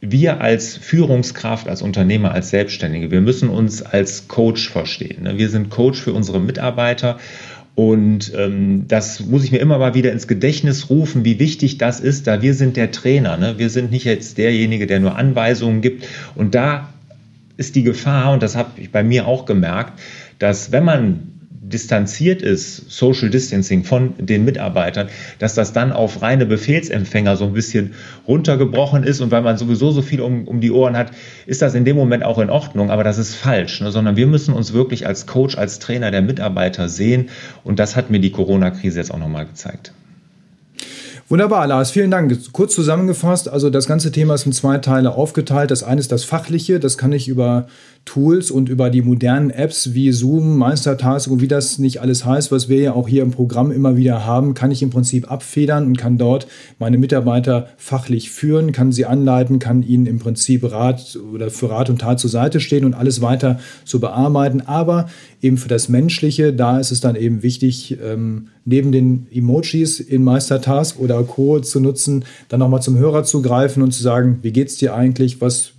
wir 0.00 0.40
als 0.40 0.76
Führungskraft, 0.76 1.68
als 1.68 1.82
Unternehmer, 1.82 2.32
als 2.32 2.50
Selbstständige, 2.50 3.10
wir 3.10 3.20
müssen 3.20 3.48
uns 3.48 3.82
als 3.82 4.28
Coach 4.28 4.68
verstehen. 4.68 5.22
Ne? 5.22 5.38
Wir 5.38 5.48
sind 5.48 5.70
Coach 5.70 6.00
für 6.00 6.12
unsere 6.12 6.40
Mitarbeiter 6.40 7.18
und 7.74 8.32
ähm, 8.36 8.86
das 8.86 9.20
muss 9.20 9.42
ich 9.42 9.50
mir 9.50 9.58
immer 9.58 9.78
mal 9.78 9.94
wieder 9.94 10.12
ins 10.12 10.28
Gedächtnis 10.28 10.90
rufen, 10.90 11.24
wie 11.24 11.40
wichtig 11.40 11.76
das 11.78 11.98
ist, 11.98 12.26
da 12.26 12.40
wir 12.40 12.54
sind 12.54 12.76
der 12.76 12.92
Trainer. 12.92 13.36
Ne? 13.36 13.54
Wir 13.58 13.68
sind 13.68 13.90
nicht 13.90 14.04
jetzt 14.04 14.38
derjenige, 14.38 14.86
der 14.86 15.00
nur 15.00 15.16
Anweisungen 15.16 15.80
gibt. 15.80 16.06
Und 16.36 16.54
da 16.54 16.90
ist 17.56 17.74
die 17.74 17.82
Gefahr, 17.82 18.32
und 18.32 18.42
das 18.42 18.54
habe 18.54 18.70
ich 18.80 18.92
bei 18.92 19.02
mir 19.02 19.26
auch 19.26 19.44
gemerkt, 19.44 19.98
dass 20.38 20.70
wenn 20.70 20.84
man 20.84 21.33
distanziert 21.68 22.42
ist, 22.42 22.90
Social 22.90 23.30
Distancing 23.30 23.84
von 23.84 24.14
den 24.18 24.44
Mitarbeitern, 24.44 25.08
dass 25.38 25.54
das 25.54 25.72
dann 25.72 25.92
auf 25.92 26.20
reine 26.20 26.44
Befehlsempfänger 26.44 27.36
so 27.36 27.46
ein 27.46 27.54
bisschen 27.54 27.94
runtergebrochen 28.28 29.02
ist 29.02 29.20
und 29.20 29.30
weil 29.30 29.42
man 29.42 29.56
sowieso 29.56 29.90
so 29.90 30.02
viel 30.02 30.20
um, 30.20 30.46
um 30.46 30.60
die 30.60 30.70
Ohren 30.70 30.96
hat, 30.96 31.10
ist 31.46 31.62
das 31.62 31.74
in 31.74 31.84
dem 31.84 31.96
Moment 31.96 32.22
auch 32.22 32.38
in 32.38 32.50
Ordnung, 32.50 32.90
aber 32.90 33.02
das 33.02 33.16
ist 33.16 33.34
falsch, 33.34 33.80
ne? 33.80 33.90
sondern 33.90 34.16
wir 34.16 34.26
müssen 34.26 34.52
uns 34.52 34.74
wirklich 34.74 35.06
als 35.06 35.26
Coach, 35.26 35.56
als 35.56 35.78
Trainer 35.78 36.10
der 36.10 36.22
Mitarbeiter 36.22 36.88
sehen 36.88 37.30
und 37.64 37.78
das 37.78 37.96
hat 37.96 38.10
mir 38.10 38.20
die 38.20 38.30
Corona-Krise 38.30 38.98
jetzt 38.98 39.10
auch 39.10 39.18
nochmal 39.18 39.46
gezeigt. 39.46 39.92
Wunderbar, 41.28 41.66
Lars, 41.66 41.90
vielen 41.90 42.10
Dank. 42.10 42.36
Kurz 42.52 42.74
zusammengefasst, 42.74 43.48
also 43.48 43.70
das 43.70 43.86
ganze 43.86 44.12
Thema 44.12 44.34
ist 44.34 44.44
in 44.44 44.52
zwei 44.52 44.76
Teile 44.76 45.14
aufgeteilt. 45.14 45.70
Das 45.70 45.82
eine 45.82 45.98
ist 45.98 46.12
das 46.12 46.24
Fachliche, 46.24 46.78
das 46.78 46.98
kann 46.98 47.12
ich 47.12 47.28
über 47.28 47.66
Tools 48.04 48.50
und 48.50 48.68
über 48.68 48.90
die 48.90 49.02
modernen 49.02 49.50
Apps 49.50 49.94
wie 49.94 50.12
Zoom, 50.12 50.58
Meistertask 50.58 51.30
und 51.30 51.40
wie 51.40 51.48
das 51.48 51.78
nicht 51.78 52.00
alles 52.00 52.24
heißt, 52.24 52.52
was 52.52 52.68
wir 52.68 52.78
ja 52.78 52.92
auch 52.92 53.08
hier 53.08 53.22
im 53.22 53.30
Programm 53.30 53.72
immer 53.72 53.96
wieder 53.96 54.26
haben, 54.26 54.54
kann 54.54 54.70
ich 54.70 54.82
im 54.82 54.90
Prinzip 54.90 55.30
abfedern 55.30 55.86
und 55.86 55.96
kann 55.96 56.18
dort 56.18 56.46
meine 56.78 56.98
Mitarbeiter 56.98 57.68
fachlich 57.76 58.30
führen, 58.30 58.72
kann 58.72 58.92
sie 58.92 59.06
anleiten, 59.06 59.58
kann 59.58 59.82
ihnen 59.82 60.06
im 60.06 60.18
Prinzip 60.18 60.70
Rat 60.70 61.18
oder 61.32 61.50
für 61.50 61.70
Rat 61.70 61.88
und 61.88 62.02
Tat 62.02 62.20
zur 62.20 62.30
Seite 62.30 62.60
stehen 62.60 62.84
und 62.84 62.94
alles 62.94 63.22
weiter 63.22 63.58
zu 63.84 64.00
bearbeiten. 64.00 64.60
Aber 64.60 65.08
eben 65.40 65.56
für 65.56 65.68
das 65.68 65.88
Menschliche, 65.88 66.52
da 66.52 66.78
ist 66.78 66.90
es 66.90 67.00
dann 67.00 67.16
eben 67.16 67.42
wichtig, 67.42 67.98
ähm, 68.02 68.48
neben 68.66 68.92
den 68.92 69.26
Emojis 69.32 70.00
in 70.00 70.24
Meistertask 70.24 70.98
oder 70.98 71.22
Co. 71.22 71.60
zu 71.60 71.80
nutzen, 71.80 72.24
dann 72.48 72.60
nochmal 72.60 72.82
zum 72.82 72.98
Hörer 72.98 73.24
zu 73.24 73.42
greifen 73.42 73.82
und 73.82 73.92
zu 73.92 74.02
sagen, 74.02 74.38
wie 74.42 74.52
geht's 74.52 74.76
dir 74.76 74.94
eigentlich, 74.94 75.40
was 75.40 75.72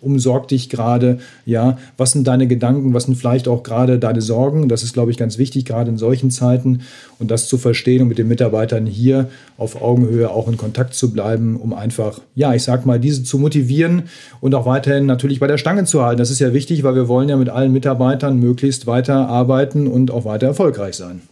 umsorgt 0.00 0.50
dich 0.50 0.68
gerade, 0.68 1.18
ja, 1.46 1.78
was 1.96 2.12
sind 2.12 2.26
deine 2.26 2.46
Gedanken, 2.46 2.94
was 2.94 3.04
sind 3.04 3.16
vielleicht 3.16 3.48
auch 3.48 3.62
gerade 3.62 3.98
deine 3.98 4.22
Sorgen, 4.22 4.68
das 4.68 4.82
ist, 4.82 4.92
glaube 4.92 5.10
ich, 5.10 5.16
ganz 5.16 5.38
wichtig, 5.38 5.64
gerade 5.64 5.90
in 5.90 5.98
solchen 5.98 6.30
Zeiten 6.30 6.80
und 7.18 7.30
das 7.30 7.48
zu 7.48 7.58
verstehen 7.58 8.02
und 8.02 8.08
mit 8.08 8.18
den 8.18 8.28
Mitarbeitern 8.28 8.86
hier 8.86 9.28
auf 9.56 9.80
Augenhöhe 9.80 10.30
auch 10.30 10.48
in 10.48 10.56
Kontakt 10.56 10.94
zu 10.94 11.12
bleiben, 11.12 11.56
um 11.56 11.72
einfach, 11.72 12.20
ja, 12.34 12.54
ich 12.54 12.62
sag 12.62 12.86
mal, 12.86 12.98
diese 12.98 13.22
zu 13.22 13.38
motivieren 13.38 14.04
und 14.40 14.54
auch 14.54 14.66
weiterhin 14.66 15.06
natürlich 15.06 15.40
bei 15.40 15.46
der 15.46 15.58
Stange 15.58 15.84
zu 15.84 16.02
halten. 16.02 16.18
Das 16.18 16.30
ist 16.30 16.40
ja 16.40 16.52
wichtig, 16.52 16.82
weil 16.82 16.94
wir 16.94 17.08
wollen 17.08 17.28
ja 17.28 17.36
mit 17.36 17.48
allen 17.48 17.72
Mitarbeitern 17.72 18.38
möglichst 18.38 18.86
weiter 18.86 19.28
arbeiten 19.28 19.86
und 19.86 20.10
auch 20.10 20.24
weiter 20.24 20.46
erfolgreich 20.46 20.96
sein. 20.96 21.22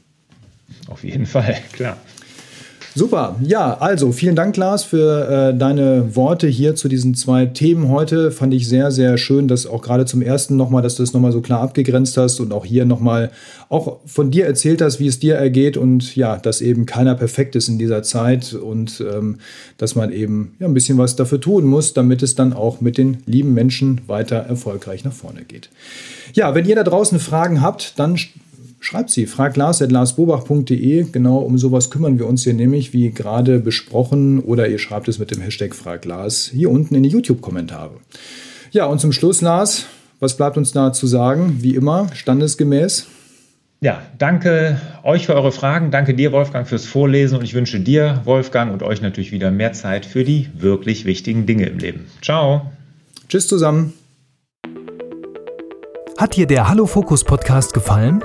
Auf 0.88 1.04
jeden 1.04 1.26
Fall, 1.26 1.56
klar. 1.72 1.96
Super. 2.98 3.36
Ja, 3.40 3.78
also 3.78 4.10
vielen 4.10 4.34
Dank, 4.34 4.56
Lars, 4.56 4.82
für 4.82 5.28
äh, 5.52 5.56
deine 5.56 6.16
Worte 6.16 6.48
hier 6.48 6.74
zu 6.74 6.88
diesen 6.88 7.14
zwei 7.14 7.46
Themen 7.46 7.90
heute. 7.90 8.32
Fand 8.32 8.52
ich 8.52 8.68
sehr, 8.68 8.90
sehr 8.90 9.18
schön, 9.18 9.46
dass 9.46 9.68
auch 9.68 9.82
gerade 9.82 10.04
zum 10.04 10.20
ersten 10.20 10.56
nochmal, 10.56 10.82
dass 10.82 10.96
du 10.96 11.04
das 11.04 11.12
nochmal 11.12 11.30
so 11.30 11.40
klar 11.40 11.60
abgegrenzt 11.60 12.16
hast 12.16 12.40
und 12.40 12.52
auch 12.52 12.64
hier 12.64 12.84
nochmal 12.86 13.30
auch 13.68 13.98
von 14.04 14.32
dir 14.32 14.46
erzählt 14.46 14.82
hast, 14.82 14.98
wie 14.98 15.06
es 15.06 15.20
dir 15.20 15.36
ergeht 15.36 15.76
und 15.76 16.16
ja, 16.16 16.38
dass 16.38 16.60
eben 16.60 16.86
keiner 16.86 17.14
perfekt 17.14 17.54
ist 17.54 17.68
in 17.68 17.78
dieser 17.78 18.02
Zeit 18.02 18.52
und 18.52 19.00
ähm, 19.00 19.38
dass 19.76 19.94
man 19.94 20.10
eben 20.10 20.56
ja, 20.58 20.66
ein 20.66 20.74
bisschen 20.74 20.98
was 20.98 21.14
dafür 21.14 21.40
tun 21.40 21.66
muss, 21.66 21.94
damit 21.94 22.24
es 22.24 22.34
dann 22.34 22.52
auch 22.52 22.80
mit 22.80 22.98
den 22.98 23.18
lieben 23.26 23.54
Menschen 23.54 24.00
weiter 24.08 24.38
erfolgreich 24.38 25.04
nach 25.04 25.12
vorne 25.12 25.44
geht. 25.44 25.70
Ja, 26.34 26.56
wenn 26.56 26.66
ihr 26.66 26.74
da 26.74 26.82
draußen 26.82 27.20
Fragen 27.20 27.60
habt, 27.60 27.96
dann 28.00 28.18
schreibt 28.80 29.10
sie. 29.10 29.26
Fragt 29.26 29.56
Lars 29.56 29.82
at 29.82 29.92
larsbobach.de. 29.92 31.04
Genau 31.10 31.38
um 31.38 31.58
sowas 31.58 31.90
kümmern 31.90 32.18
wir 32.18 32.26
uns 32.26 32.44
hier 32.44 32.54
nämlich, 32.54 32.92
wie 32.92 33.10
gerade 33.10 33.58
besprochen. 33.58 34.40
Oder 34.40 34.68
ihr 34.68 34.78
schreibt 34.78 35.08
es 35.08 35.18
mit 35.18 35.30
dem 35.30 35.40
Hashtag 35.40 35.74
Frag 35.74 36.04
Lars 36.04 36.50
hier 36.52 36.70
unten 36.70 36.94
in 36.94 37.02
die 37.02 37.10
YouTube-Kommentare. 37.10 37.92
Ja, 38.70 38.86
und 38.86 39.00
zum 39.00 39.12
Schluss, 39.12 39.40
Lars, 39.40 39.86
was 40.20 40.36
bleibt 40.36 40.56
uns 40.56 40.72
da 40.72 40.92
zu 40.92 41.06
sagen? 41.06 41.58
Wie 41.60 41.74
immer, 41.74 42.08
standesgemäß. 42.14 43.06
Ja, 43.80 44.02
danke 44.18 44.80
euch 45.04 45.26
für 45.26 45.34
eure 45.36 45.52
Fragen. 45.52 45.92
Danke 45.92 46.14
dir, 46.14 46.32
Wolfgang, 46.32 46.66
fürs 46.66 46.84
Vorlesen. 46.84 47.38
Und 47.38 47.44
ich 47.44 47.54
wünsche 47.54 47.78
dir, 47.78 48.22
Wolfgang, 48.24 48.72
und 48.72 48.82
euch 48.82 49.00
natürlich 49.00 49.30
wieder 49.30 49.52
mehr 49.52 49.72
Zeit 49.72 50.04
für 50.04 50.24
die 50.24 50.48
wirklich 50.56 51.04
wichtigen 51.04 51.46
Dinge 51.46 51.66
im 51.66 51.78
Leben. 51.78 52.06
Ciao. 52.20 52.72
Tschüss 53.28 53.46
zusammen. 53.46 53.92
Hat 56.18 56.34
dir 56.34 56.46
der 56.46 56.68
Hallo 56.68 56.86
Fokus 56.86 57.22
Podcast 57.22 57.72
gefallen? 57.72 58.24